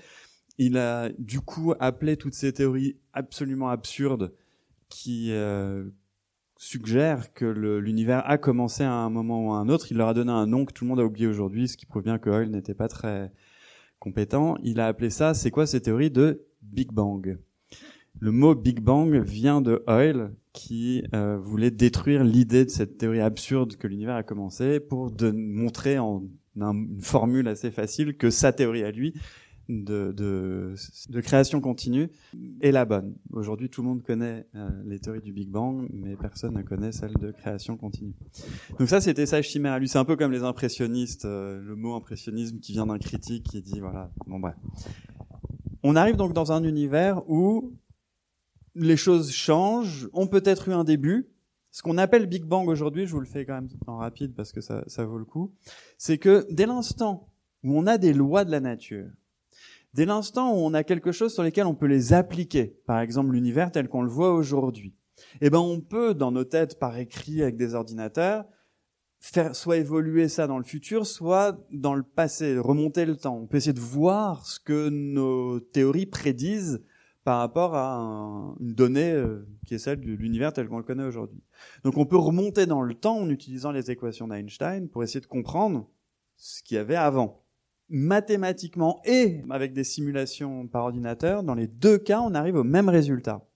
[0.58, 4.35] il a du coup appelé toutes ces théories absolument absurdes
[4.88, 5.85] qui euh,
[6.56, 9.87] suggèrent que l'univers a commencé à un moment ou à un autre.
[9.90, 11.87] Il leur a donné un nom que tout le monde a oublié aujourd'hui, ce qui
[11.87, 13.32] prouve bien que Hoyle n'était pas très
[13.98, 14.56] compétent.
[14.62, 17.38] Il a appelé ça, c'est quoi ces théories de Big Bang
[18.18, 23.20] Le mot Big Bang vient de Hoyle, qui euh, voulait détruire l'idée de cette théorie
[23.20, 28.53] absurde que l'univers a commencé pour de montrer en une formule assez facile que sa
[28.53, 29.14] théorie à lui
[29.68, 30.75] de, de,
[31.09, 32.11] de, création continue
[32.61, 33.14] est la bonne.
[33.33, 36.92] Aujourd'hui, tout le monde connaît euh, les théories du Big Bang, mais personne ne connaît
[36.92, 38.12] celle de création continue.
[38.79, 39.88] Donc ça, c'était sa chimère à lui.
[39.88, 43.62] C'est un peu comme les impressionnistes, euh, le mot impressionnisme qui vient d'un critique qui
[43.62, 44.57] dit, voilà, bon bref.
[45.82, 47.72] On arrive donc dans un univers où
[48.74, 51.28] les choses changent, ont peut-être eu un début.
[51.70, 54.52] Ce qu'on appelle Big Bang aujourd'hui, je vous le fais quand même en rapide parce
[54.52, 55.52] que ça, vaut le coup,
[55.98, 57.28] c'est que dès l'instant
[57.64, 59.08] où on a des lois de la nature,
[59.94, 63.32] Dès l'instant où on a quelque chose sur lequel on peut les appliquer, par exemple
[63.32, 64.94] l'univers tel qu'on le voit aujourd'hui,
[65.42, 68.46] eh ben on peut dans nos têtes par écrit avec des ordinateurs
[69.22, 73.38] faire soit évoluer ça dans le futur, soit dans le passé, remonter le temps.
[73.38, 76.82] On peut essayer de voir ce que nos théories prédisent
[77.22, 81.04] par rapport à une donnée euh, qui est celle de l'univers tel qu'on le connaît
[81.04, 81.40] aujourd'hui.
[81.85, 85.26] Donc on peut remonter dans le temps en utilisant les équations d'Einstein pour essayer de
[85.26, 85.88] comprendre
[86.37, 87.44] ce qu'il y avait avant
[87.88, 92.88] mathématiquement et avec des simulations par ordinateur, dans les deux cas, on arrive au même
[92.88, 93.46] résultat.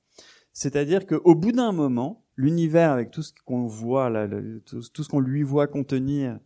[0.53, 4.29] C'est-à-dire qu'au bout d'un moment, l'univers, avec tout ce qu'on voit, là,
[4.65, 6.39] tout, ce qu'on lui voit contenir,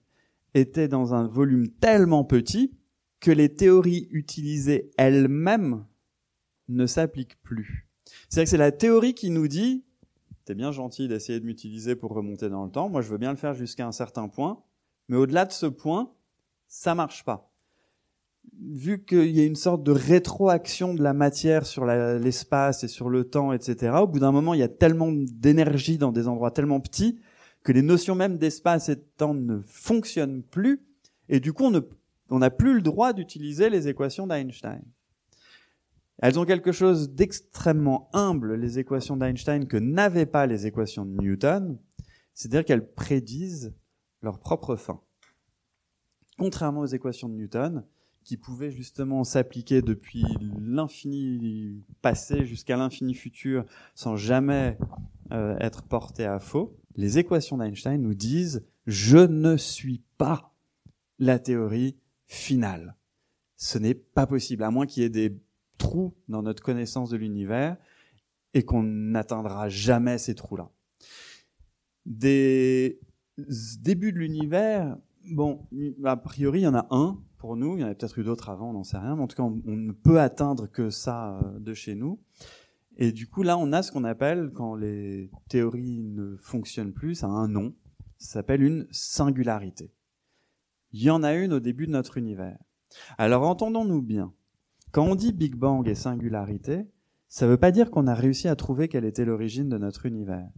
[0.54, 2.72] était dans un volume tellement petit
[3.20, 5.84] que les théories utilisées elles-mêmes
[6.68, 7.88] ne s'appliquent plus.
[8.28, 9.84] C'est-à-dire que c'est la théorie qui nous dit,
[10.44, 13.30] t'es bien gentil d'essayer de m'utiliser pour remonter dans le temps, moi je veux bien
[13.30, 14.62] le faire jusqu'à un certain point,
[15.08, 16.12] mais au-delà de ce point,
[16.66, 17.49] ça marche pas
[18.62, 23.08] vu qu'il y a une sorte de rétroaction de la matière sur l'espace et sur
[23.08, 26.50] le temps, etc., au bout d'un moment, il y a tellement d'énergie dans des endroits
[26.50, 27.18] tellement petits
[27.62, 30.82] que les notions même d'espace et de temps ne fonctionnent plus,
[31.28, 31.70] et du coup,
[32.30, 34.82] on n'a plus le droit d'utiliser les équations d'Einstein.
[36.22, 41.16] Elles ont quelque chose d'extrêmement humble, les équations d'Einstein, que n'avaient pas les équations de
[41.20, 41.78] Newton,
[42.34, 43.74] c'est-à-dire qu'elles prédisent
[44.22, 45.00] leur propre fin.
[46.38, 47.84] Contrairement aux équations de Newton,
[48.24, 50.24] qui pouvait justement s'appliquer depuis
[50.60, 54.78] l'infini passé jusqu'à l'infini futur sans jamais
[55.32, 60.54] euh, être porté à faux, les équations d'Einstein nous disent je ne suis pas
[61.18, 62.96] la théorie finale.
[63.56, 65.38] Ce n'est pas possible, à moins qu'il y ait des
[65.78, 67.76] trous dans notre connaissance de l'univers
[68.54, 70.70] et qu'on n'atteindra jamais ces trous-là.
[72.06, 73.00] Des
[73.36, 74.96] débuts de l'univers,
[75.30, 75.66] bon,
[76.04, 77.76] a priori, il y en a un pour nous.
[77.76, 79.16] Il y en a peut-être eu d'autres avant, on n'en sait rien.
[79.16, 82.20] Mais en tout cas, on, ne peut atteindre que ça euh, de chez nous.
[82.96, 87.16] Et du coup, là, on a ce qu'on appelle, quand les théories ne fonctionnent plus,
[87.16, 87.74] ça a un nom.
[88.18, 89.92] Ça s'appelle une singularité.
[90.92, 92.58] Il y en a une au début de notre univers.
[93.16, 94.32] Alors, entendons-nous bien.
[94.92, 96.82] Quand on dit Big Bang et singularité,
[97.28, 100.04] ça ne veut pas dire qu'on a réussi à trouver quelle était l'origine de notre
[100.04, 100.50] univers.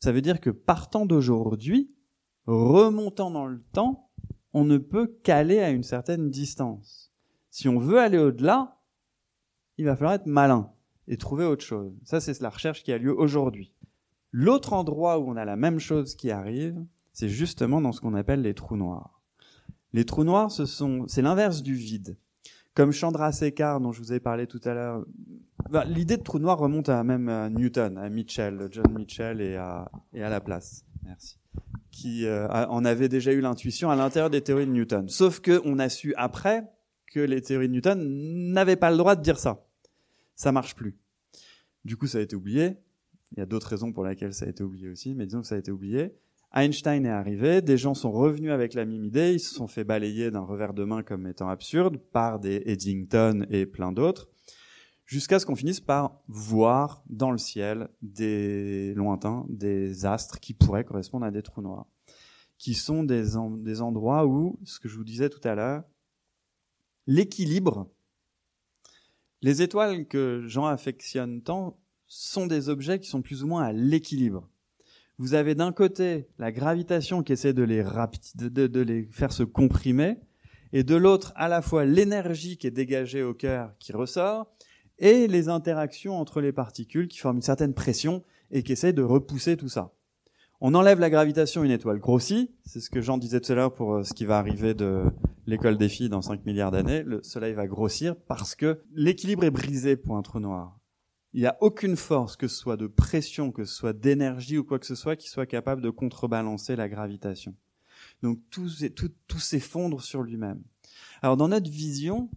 [0.00, 1.94] Ça veut dire que partant d'aujourd'hui,
[2.46, 4.07] remontant dans le temps,
[4.52, 7.12] on ne peut qu'aller à une certaine distance.
[7.50, 8.78] Si on veut aller au-delà,
[9.76, 10.72] il va falloir être malin
[11.06, 11.92] et trouver autre chose.
[12.04, 13.72] Ça, c'est la recherche qui a lieu aujourd'hui.
[14.30, 18.14] L'autre endroit où on a la même chose qui arrive, c'est justement dans ce qu'on
[18.14, 19.22] appelle les trous noirs.
[19.92, 22.18] Les trous noirs, ce sont, c'est l'inverse du vide.
[22.74, 25.04] Comme Chandrasekhar, dont je vous ai parlé tout à l'heure,
[25.70, 29.56] bah, l'idée de trou noir remonte à même à Newton, à Mitchell, John Mitchell et
[29.56, 30.84] à, et à Laplace.
[31.02, 31.38] Merci
[31.98, 35.08] qui euh, en avait déjà eu l'intuition à l'intérieur des théories de Newton.
[35.08, 36.62] Sauf que on a su après
[37.12, 37.98] que les théories de Newton
[38.52, 39.66] n'avaient pas le droit de dire ça.
[40.36, 40.96] Ça marche plus.
[41.84, 42.76] Du coup, ça a été oublié.
[43.32, 45.48] Il y a d'autres raisons pour lesquelles ça a été oublié aussi, mais disons que
[45.48, 46.14] ça a été oublié.
[46.54, 49.84] Einstein est arrivé, des gens sont revenus avec la même idée, ils se sont fait
[49.84, 54.28] balayer d'un revers de main comme étant absurde par des Eddington et plein d'autres,
[55.08, 60.84] jusqu'à ce qu'on finisse par voir dans le ciel des lointains, des astres qui pourraient
[60.84, 61.86] correspondre à des trous noirs,
[62.58, 65.82] qui sont des, endroits où, ce que je vous disais tout à l'heure,
[67.06, 67.90] l'équilibre,
[69.40, 73.72] les étoiles que Jean affectionne tant sont des objets qui sont plus ou moins à
[73.72, 74.46] l'équilibre.
[75.16, 80.18] Vous avez d'un côté la gravitation qui essaie de les, de les faire se comprimer,
[80.74, 84.52] et de l'autre à la fois l'énergie qui est dégagée au cœur qui ressort,
[84.98, 89.02] et les interactions entre les particules qui forment une certaine pression et qui essaient de
[89.02, 89.92] repousser tout ça.
[90.60, 93.74] On enlève la gravitation, une étoile grossit, c'est ce que Jean disait tout à l'heure
[93.74, 95.04] pour euh, ce qui va arriver de
[95.46, 99.50] l'école des filles dans 5 milliards d'années, le Soleil va grossir parce que l'équilibre est
[99.50, 100.78] brisé pour un trou noir.
[101.32, 104.64] Il n'y a aucune force, que ce soit de pression, que ce soit d'énergie ou
[104.64, 107.54] quoi que ce soit, qui soit capable de contrebalancer la gravitation.
[108.22, 108.68] Donc tout,
[109.38, 110.62] s'effondre sur lui-même.
[111.22, 112.28] Alors dans notre vision,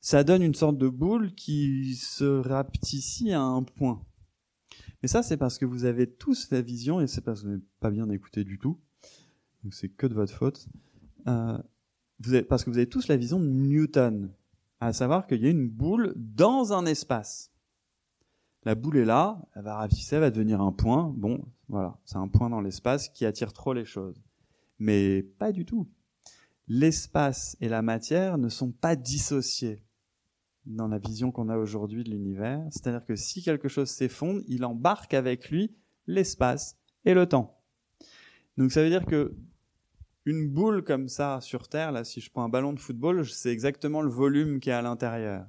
[0.00, 4.04] ça donne une sorte de boule qui se rapetit à un point.
[5.02, 7.52] Mais ça, c'est parce que vous avez tous la vision, et c'est parce que vous
[7.52, 8.80] n'avez pas bien écouté du tout,
[9.62, 10.68] donc c'est que de votre faute,
[11.26, 11.58] euh,
[12.20, 14.32] vous avez, parce que vous avez tous la vision de Newton,
[14.80, 17.52] à savoir qu'il y a une boule dans un espace.
[18.64, 21.12] La boule est là, elle va rapetisser, elle va devenir un point.
[21.16, 24.20] Bon, voilà, c'est un point dans l'espace qui attire trop les choses.
[24.78, 25.88] Mais pas du tout.
[26.66, 29.84] L'espace et la matière ne sont pas dissociés
[30.68, 32.62] dans la vision qu'on a aujourd'hui de l'univers.
[32.70, 35.74] C'est-à-dire que si quelque chose s'effondre, il embarque avec lui
[36.06, 37.60] l'espace et le temps.
[38.56, 39.34] Donc ça veut dire que
[40.24, 43.50] une boule comme ça sur Terre, là, si je prends un ballon de football, c'est
[43.50, 45.46] exactement le volume qui est à l'intérieur.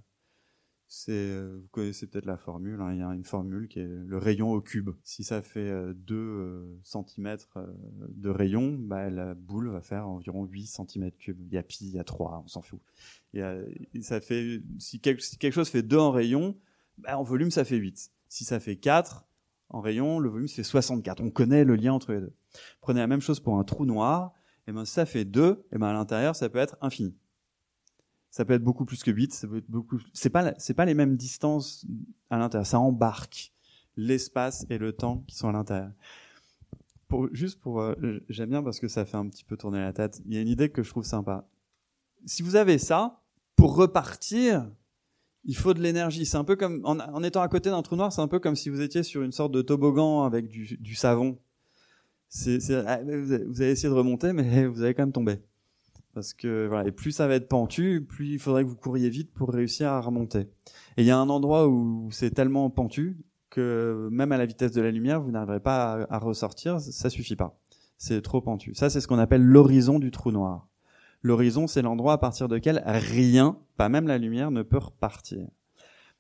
[0.92, 3.86] C'est, euh, vous connaissez peut-être la formule, hein, il y a une formule qui est
[3.86, 4.90] le rayon au cube.
[5.04, 7.68] Si ça fait 2 euh, cm euh,
[8.10, 11.40] de rayon, bah, la boule va faire environ 8 cm cubes.
[11.46, 12.82] Il y a pi, il y a 3, on s'en fout.
[14.02, 16.58] ça fait, si quelque, chose fait 2 en rayon,
[16.98, 18.12] bah, en volume ça fait 8.
[18.28, 19.28] Si ça fait 4
[19.70, 21.22] en rayon, le volume c'est 64.
[21.22, 22.34] On connaît le lien entre les deux.
[22.82, 24.34] Prenez la même chose pour un trou noir,
[24.66, 27.16] et ben ça fait 2, et ben à l'intérieur ça peut être infini
[28.32, 30.86] ça peut être beaucoup plus que 8, ça peut être beaucoup c'est pas c'est pas
[30.86, 31.86] les mêmes distances
[32.30, 33.54] à l'intérieur, ça embarque
[33.98, 35.92] l'espace et le temps qui sont à l'intérieur.
[37.08, 37.96] Pour, juste pour euh,
[38.30, 40.22] j'aime bien parce que ça fait un petit peu tourner la tête.
[40.26, 41.48] Il y a une idée que je trouve sympa.
[42.26, 43.24] Si vous avez ça,
[43.56, 44.70] pour repartir,
[45.44, 46.26] il faut de l'énergie.
[46.26, 48.56] C'est un peu comme en, étant à côté d'un trou noir, c'est un peu comme
[48.56, 51.38] si vous étiez sur une sorte de toboggan avec du, du savon.
[52.28, 55.40] C'est, ah, vous allez essayer de remonter, mais vous allez quand même tomber.
[56.14, 59.10] Parce que voilà, et plus ça va être pentu, plus il faudrait que vous couriez
[59.10, 60.50] vite pour réussir à remonter.
[60.98, 63.18] Et il y a un endroit où c'est tellement pentu
[63.50, 67.36] que même à la vitesse de la lumière, vous n'arriverez pas à, ressortir, ça suffit
[67.36, 67.60] pas.
[67.98, 68.74] C'est trop pentu.
[68.76, 70.68] Ça, c'est ce qu'on appelle l'horizon du trou noir.
[71.22, 75.48] L'horizon, c'est l'endroit à partir de quel rien, pas même la lumière, ne peut repartir.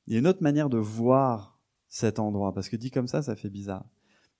[0.07, 3.21] Il y a une autre manière de voir cet endroit, parce que dit comme ça,
[3.21, 3.85] ça fait bizarre.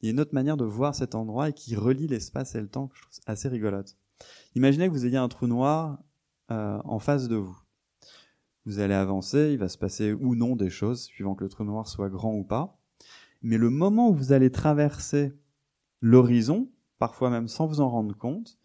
[0.02, 2.62] Il y a une autre manière de voir cet endroit et qui relie l'espace et
[2.62, 3.98] le temps je trouve assez rigolote.
[4.56, 6.00] Imaginez que vous ayez un trou noir
[6.52, 7.58] euh, en face de vous.
[8.66, 11.64] Vous allez avancer, il va se passer ou non des choses, suivant que le trou
[11.64, 12.80] noir soit grand ou pas.
[13.42, 15.34] Mais le moment où vous allez traverser
[16.02, 18.60] l'horizon, parfois même sans vous en rendre compte,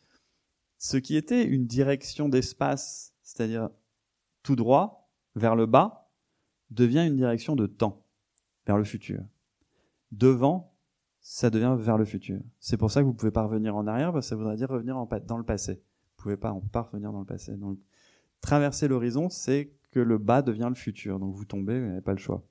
[0.78, 3.70] ce qui était une direction d'espace, c'est-à-dire
[4.42, 6.10] tout droit, vers le bas,
[6.70, 8.04] devient une direction de temps,
[8.66, 9.22] vers le futur.
[10.12, 10.73] Devant,
[11.26, 12.38] ça devient vers le futur.
[12.60, 14.68] C'est pour ça que vous pouvez pas revenir en arrière, parce que ça voudrait dire
[14.68, 15.72] revenir en, dans le passé.
[15.72, 17.56] Vous pouvez pas, on pas revenir dans le passé.
[17.56, 17.78] Donc,
[18.42, 21.18] traverser l'horizon, c'est que le bas devient le futur.
[21.18, 22.44] Donc, vous tombez, vous n'avez pas le choix.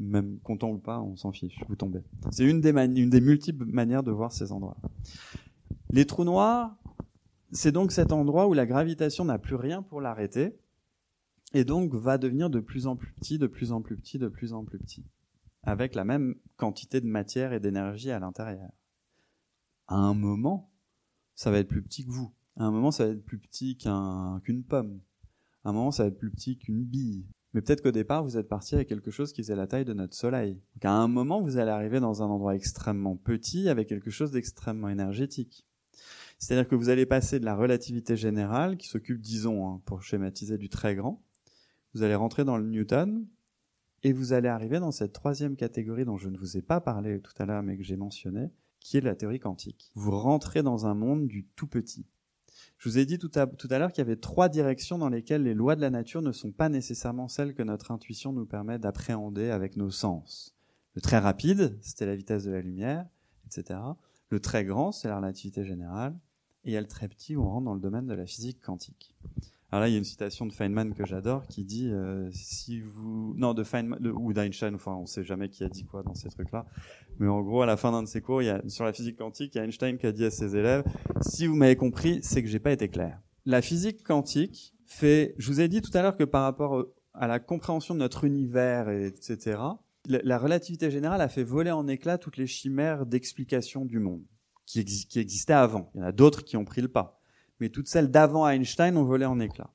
[0.00, 2.00] Même content ou pas, on s'en fiche, vous tombez.
[2.30, 4.78] C'est une des multiples manières de voir ces endroits.
[5.90, 6.78] Les trous noirs,
[7.52, 10.56] c'est donc cet endroit où la gravitation n'a plus rien pour l'arrêter,
[11.52, 14.28] et donc va devenir de plus en plus petit, de plus en plus petit, de
[14.28, 15.04] plus en plus petit
[15.68, 18.70] avec la même quantité de matière et d'énergie à l'intérieur.
[19.86, 20.70] À un moment,
[21.34, 22.32] ça va être plus petit que vous.
[22.56, 25.00] À un moment, ça va être plus petit qu'une pomme.
[25.64, 27.26] À un moment, ça va être plus petit qu'une bille.
[27.52, 29.92] Mais peut-être qu'au départ, vous êtes parti avec quelque chose qui faisait la taille de
[29.92, 30.54] notre soleil.
[30.74, 34.30] Donc à un moment, vous allez arriver dans un endroit extrêmement petit avec quelque chose
[34.32, 35.66] d'extrêmement énergétique.
[36.38, 40.56] C'est-à-dire que vous allez passer de la relativité générale, qui s'occupe, disons, hein, pour schématiser,
[40.56, 41.22] du très grand,
[41.94, 43.26] vous allez rentrer dans le Newton,
[44.02, 47.20] et vous allez arriver dans cette troisième catégorie dont je ne vous ai pas parlé
[47.20, 49.90] tout à l'heure, mais que j'ai mentionné, qui est la théorie quantique.
[49.94, 52.06] Vous rentrez dans un monde du tout petit.
[52.78, 55.08] Je vous ai dit tout à, tout à l'heure qu'il y avait trois directions dans
[55.08, 58.46] lesquelles les lois de la nature ne sont pas nécessairement celles que notre intuition nous
[58.46, 60.54] permet d'appréhender avec nos sens.
[60.94, 63.06] Le très rapide, c'était la vitesse de la lumière,
[63.46, 63.80] etc.
[64.30, 66.18] Le très grand, c'est la relativité générale,
[66.64, 68.26] et il y a le très petit où on rentre dans le domaine de la
[68.26, 69.14] physique quantique.
[69.70, 72.80] Alors là, il y a une citation de Feynman que j'adore qui dit euh, si
[72.80, 76.14] vous non de Feynman ou d'Einstein, enfin on sait jamais qui a dit quoi dans
[76.14, 76.64] ces trucs-là,
[77.18, 78.94] mais en gros à la fin d'un de ses cours, il y a sur la
[78.94, 80.84] physique quantique, il y a Einstein qui a dit à ses élèves
[81.20, 83.20] si vous m'avez compris, c'est que j'ai pas été clair.
[83.44, 87.26] La physique quantique fait, je vous ai dit tout à l'heure que par rapport à
[87.26, 89.58] la compréhension de notre univers, etc.,
[90.06, 94.24] la relativité générale a fait voler en éclats toutes les chimères d'explication du monde
[94.64, 95.90] qui, qui existaient avant.
[95.94, 97.17] Il y en a d'autres qui ont pris le pas
[97.60, 99.70] mais toutes celles d'avant Einstein ont volé en éclats.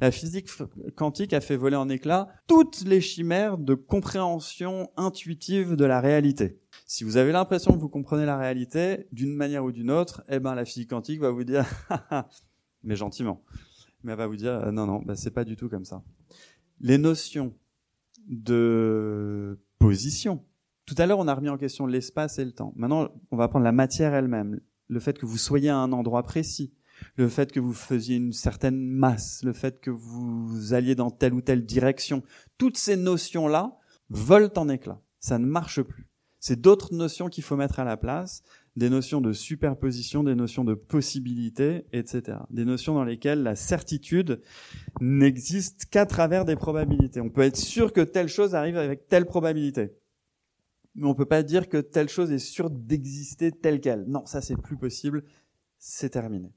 [0.00, 0.48] La physique
[0.96, 6.60] quantique a fait voler en éclats toutes les chimères de compréhension intuitive de la réalité.
[6.86, 10.40] Si vous avez l'impression que vous comprenez la réalité d'une manière ou d'une autre, eh
[10.40, 11.64] ben la physique quantique va vous dire,
[12.82, 13.44] mais gentiment,
[14.02, 16.02] mais elle va vous dire non non, bah, c'est pas du tout comme ça.
[16.80, 17.54] Les notions
[18.26, 20.44] de position.
[20.86, 22.72] Tout à l'heure, on a remis en question l'espace et le temps.
[22.76, 26.22] Maintenant, on va prendre la matière elle-même, le fait que vous soyez à un endroit
[26.24, 26.74] précis,
[27.16, 31.34] le fait que vous faisiez une certaine masse, le fait que vous alliez dans telle
[31.34, 32.22] ou telle direction,
[32.58, 33.76] toutes ces notions-là
[34.10, 35.00] volent en éclats.
[35.20, 36.08] Ça ne marche plus.
[36.38, 38.42] C'est d'autres notions qu'il faut mettre à la place,
[38.76, 42.38] des notions de superposition, des notions de possibilité, etc.
[42.50, 44.42] Des notions dans lesquelles la certitude
[45.00, 47.20] n'existe qu'à travers des probabilités.
[47.22, 49.92] On peut être sûr que telle chose arrive avec telle probabilité.
[50.96, 54.04] Mais on peut pas dire que telle chose est sûre d'exister telle qu'elle.
[54.06, 55.24] Non, ça c'est plus possible.
[55.78, 56.52] C'est terminé.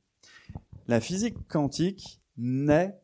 [0.88, 2.98] La physique quantique naît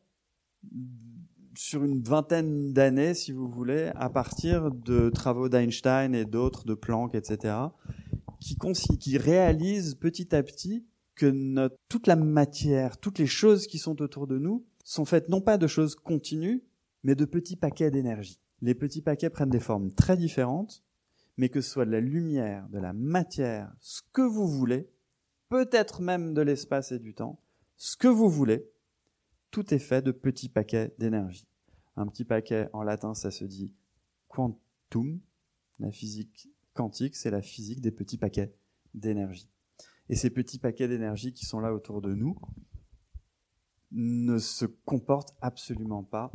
[1.55, 6.73] sur une vingtaine d'années, si vous voulez, à partir de travaux d'Einstein et d'autres, de
[6.75, 7.55] Planck, etc.,
[8.39, 8.57] qui,
[8.99, 14.01] qui réalisent petit à petit que notre, toute la matière, toutes les choses qui sont
[14.01, 16.63] autour de nous sont faites non pas de choses continues,
[17.03, 18.39] mais de petits paquets d'énergie.
[18.61, 20.83] Les petits paquets prennent des formes très différentes,
[21.37, 24.89] mais que ce soit de la lumière, de la matière, ce que vous voulez,
[25.49, 27.42] peut-être même de l'espace et du temps,
[27.85, 28.65] ce que vous voulez,
[29.51, 31.45] tout est fait de petits paquets d'énergie.
[31.97, 33.73] Un petit paquet en latin, ça se dit
[34.29, 35.19] quantum.
[35.79, 38.55] La physique quantique, c'est la physique des petits paquets
[38.93, 39.49] d'énergie.
[40.07, 42.39] Et ces petits paquets d'énergie qui sont là autour de nous
[43.91, 46.31] ne se comportent absolument pas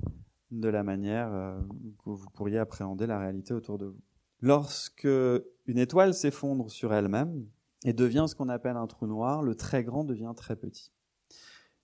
[0.51, 1.59] de la manière euh,
[2.05, 4.03] que vous pourriez appréhender la réalité autour de vous.
[4.43, 5.09] Lorsque
[5.67, 7.49] une étoile s'effondre sur elle-même
[7.87, 10.93] et devient ce qu'on appelle un trou noir, le très grand devient très petit.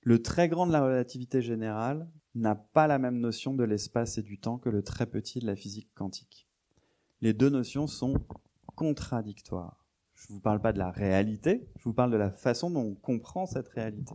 [0.06, 4.22] Le très grand de la relativité générale n'a pas la même notion de l'espace et
[4.22, 6.46] du temps que le très petit de la physique quantique.
[7.22, 8.20] Les deux notions sont
[8.74, 9.86] contradictoires.
[10.12, 12.82] Je ne vous parle pas de la réalité, je vous parle de la façon dont
[12.82, 14.14] on comprend cette réalité.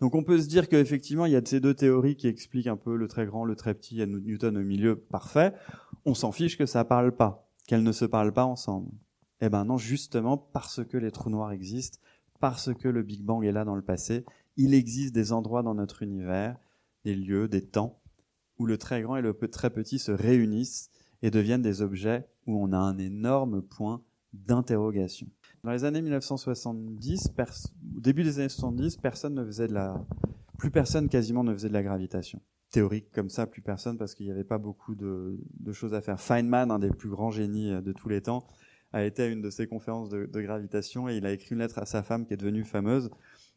[0.00, 2.78] Donc on peut se dire qu'effectivement, il y a ces deux théories qui expliquent un
[2.78, 5.52] peu le très grand, le très petit, il y a Newton au milieu, parfait.
[6.06, 8.90] On s'en fiche que ça ne parle pas, qu'elles ne se parlent pas ensemble.
[9.42, 11.98] Eh ben non, justement parce que les trous noirs existent,
[12.40, 14.24] parce que le Big Bang est là dans le passé,
[14.56, 16.56] il existe des endroits dans notre univers,
[17.04, 18.00] des lieux, des temps,
[18.58, 20.90] où le très grand et le très petit se réunissent
[21.22, 25.28] et deviennent des objets où on a un énorme point d'interrogation.
[25.64, 27.32] Dans les années 1970,
[27.96, 30.04] au début des années 70, personne ne faisait la,
[30.58, 32.40] plus personne quasiment ne faisait de la gravitation.
[32.70, 35.38] Théorique comme ça, plus personne parce qu'il n'y avait pas beaucoup de,
[35.72, 36.20] choses à faire.
[36.20, 38.46] Feynman, un des plus grands génies de tous les temps,
[38.92, 41.78] a été à une de ses conférences de gravitation et il a écrit une lettre
[41.78, 43.10] à sa femme qui est devenue fameuse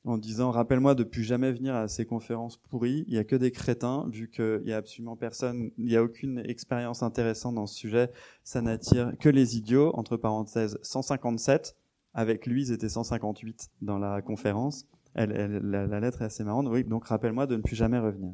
[0.06, 3.04] en disant rappelle-moi de plus jamais venir à ces conférences pourries.
[3.08, 6.04] Il y a que des crétins, vu qu'il y a absolument personne, il n'y a
[6.04, 8.12] aucune expérience intéressante dans ce sujet.
[8.44, 9.92] Ça n'attire que les idiots.
[9.96, 11.76] Entre parenthèses, 157.
[12.14, 14.88] Avec lui, ils étaient 158 dans la conférence.
[15.16, 16.68] La, lettre est assez marrante.
[16.70, 18.34] Oui, donc rappelle-moi de ne plus jamais revenir.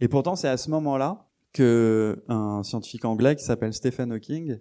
[0.00, 4.58] Et pourtant, c'est à ce moment-là que un scientifique anglais qui s'appelle Stephen Hawking,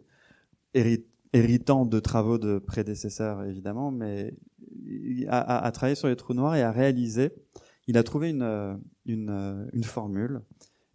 [1.34, 4.36] héritant de travaux de prédécesseurs évidemment, mais
[5.27, 7.31] a, a, travaillé sur les trous noirs et a réalisé,
[7.87, 10.41] il a trouvé une, une, une formule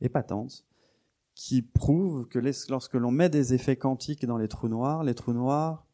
[0.01, 0.65] épatante
[1.35, 5.33] qui prouve que lorsque l'on met des effets quantiques dans les trous noirs, les trous
[5.33, 5.87] noirs,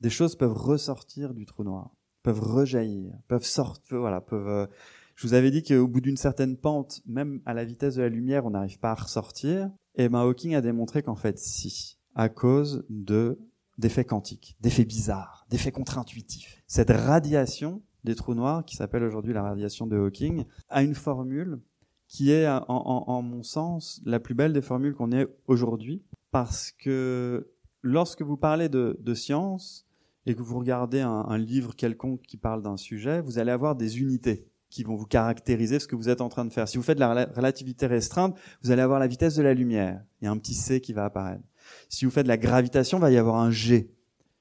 [0.00, 1.90] des choses peuvent ressortir du trou noir,
[2.22, 4.68] peuvent rejaillir, peuvent sortir, voilà, peuvent.
[5.16, 8.08] je vous avais dit qu'au bout d'une certaine pente, même à la vitesse de la
[8.08, 9.70] lumière, on n'arrive pas à ressortir.
[9.96, 13.40] Et ben Hawking a démontré qu'en fait, si, à cause de
[13.78, 16.62] d'effets quantiques, d'effets bizarres, d'effets contre-intuitifs.
[16.66, 21.60] Cette radiation des trous noirs, qui s'appelle aujourd'hui la radiation de Hawking, a une formule
[22.08, 27.50] qui est, en, mon sens, la plus belle des formules qu'on ait aujourd'hui, parce que
[27.82, 29.86] lorsque vous parlez de, science
[30.24, 34.00] et que vous regardez un, livre quelconque qui parle d'un sujet, vous allez avoir des
[34.00, 36.68] unités qui vont vous caractériser ce que vous êtes en train de faire.
[36.68, 40.02] Si vous faites de la relativité restreinte, vous allez avoir la vitesse de la lumière.
[40.20, 41.42] Il y a un petit c qui va apparaître.
[41.88, 43.90] Si vous faites de la gravitation, il va y avoir un G.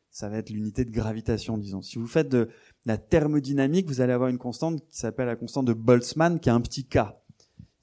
[0.09, 1.81] Ça va être l'unité de gravitation, disons.
[1.81, 2.49] Si vous faites de
[2.85, 6.55] la thermodynamique, vous allez avoir une constante qui s'appelle la constante de Boltzmann, qui a
[6.55, 6.99] un petit k.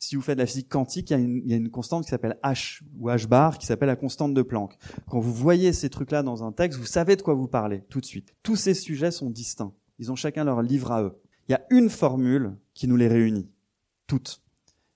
[0.01, 1.70] Si vous faites de la physique quantique, il y a une, il y a une
[1.70, 4.76] constante qui s'appelle h ou h bar, qui s'appelle la constante de Planck.
[5.09, 8.01] Quand vous voyez ces trucs-là dans un texte, vous savez de quoi vous parlez tout
[8.01, 8.34] de suite.
[8.42, 9.72] Tous ces sujets sont distincts.
[9.99, 11.20] Ils ont chacun leur livre à eux.
[11.49, 13.49] Il y a une formule qui nous les réunit,
[14.07, 14.42] toutes.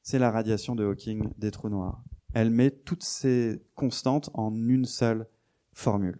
[0.03, 2.03] C'est la radiation de Hawking des trous noirs.
[2.35, 5.27] Elle met toutes ces constantes en une seule
[5.73, 6.19] formule.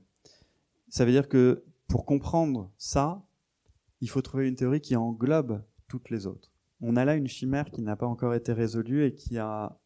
[0.89, 3.23] Ça veut dire que pour comprendre ça,
[4.01, 6.53] il faut trouver une théorie qui englobe toutes les autres.
[6.81, 9.79] On a là une chimère qui n'a pas encore été résolue et qui a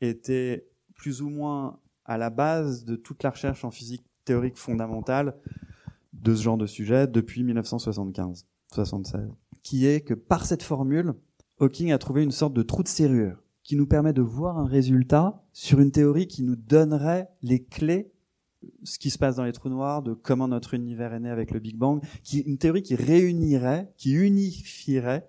[0.00, 5.36] été plus ou moins à la base de toute la recherche en physique théorique fondamentale
[6.12, 9.30] de ce genre de sujet depuis 1975, 76,
[9.62, 11.14] qui est que par cette formule,
[11.58, 14.66] Hawking a trouvé une sorte de trou de serrure qui nous permet de voir un
[14.66, 18.12] résultat sur une théorie qui nous donnerait les clés
[18.84, 21.50] ce qui se passe dans les trous noirs, de comment notre univers est né avec
[21.50, 25.28] le Big Bang, qui une théorie qui réunirait, qui unifierait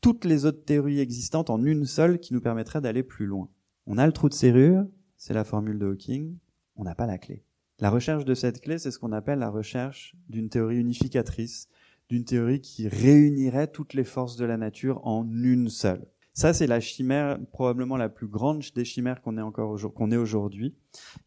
[0.00, 3.48] toutes les autres théories existantes en une seule qui nous permettrait d'aller plus loin.
[3.86, 6.36] On a le trou de serrure, c'est la formule de Hawking,
[6.76, 7.44] on n'a pas la clé.
[7.80, 11.68] La recherche de cette clé, c'est ce qu'on appelle la recherche d'une théorie unificatrice,
[12.08, 16.06] d'une théorie qui réunirait toutes les forces de la nature en une seule.
[16.34, 20.16] Ça, c'est la chimère, probablement la plus grande des chimères qu'on ait encore qu'on ait
[20.16, 20.74] aujourd'hui,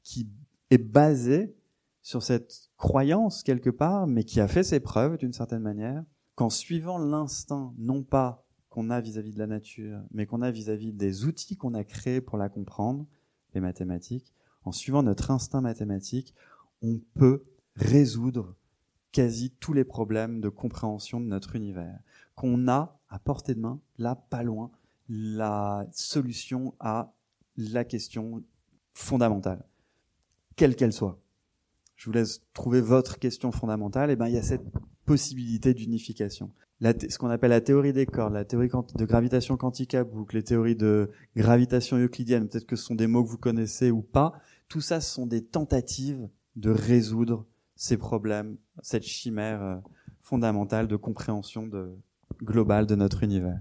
[0.04, 0.30] qui
[0.70, 1.56] est basée
[2.02, 6.04] sur cette croyance quelque part, mais qui a fait ses preuves d'une certaine manière,
[6.36, 10.92] qu'en suivant l'instinct, non pas qu'on a vis-à-vis de la nature, mais qu'on a vis-à-vis
[10.92, 13.06] des outils qu'on a créés pour la comprendre,
[13.54, 14.34] les mathématiques,
[14.64, 16.36] en suivant notre instinct mathématique,
[16.82, 17.44] on peut
[17.76, 18.56] résoudre
[19.14, 21.98] quasi tous les problèmes de compréhension de notre univers,
[22.36, 24.70] qu'on a à portée de main, là, pas loin,
[25.10, 27.14] la solution à
[27.56, 28.44] la question
[28.94, 29.64] fondamentale
[30.58, 31.22] quelle qu'elle soit.
[31.96, 34.12] Je vous laisse trouver votre question fondamentale.
[34.12, 34.66] Et ben, il y a cette
[35.06, 36.52] possibilité d'unification.
[36.82, 40.44] ce qu'on appelle la théorie des cordes, la théorie de gravitation quantique à boucle, les
[40.44, 44.34] théories de gravitation euclidienne, peut-être que ce sont des mots que vous connaissez ou pas.
[44.68, 46.28] Tout ça, ce sont des tentatives
[46.58, 47.46] de résoudre
[47.76, 49.78] ces problèmes, cette chimère euh,
[50.22, 51.70] fondamentale de compréhension
[52.44, 53.60] globale de notre univers.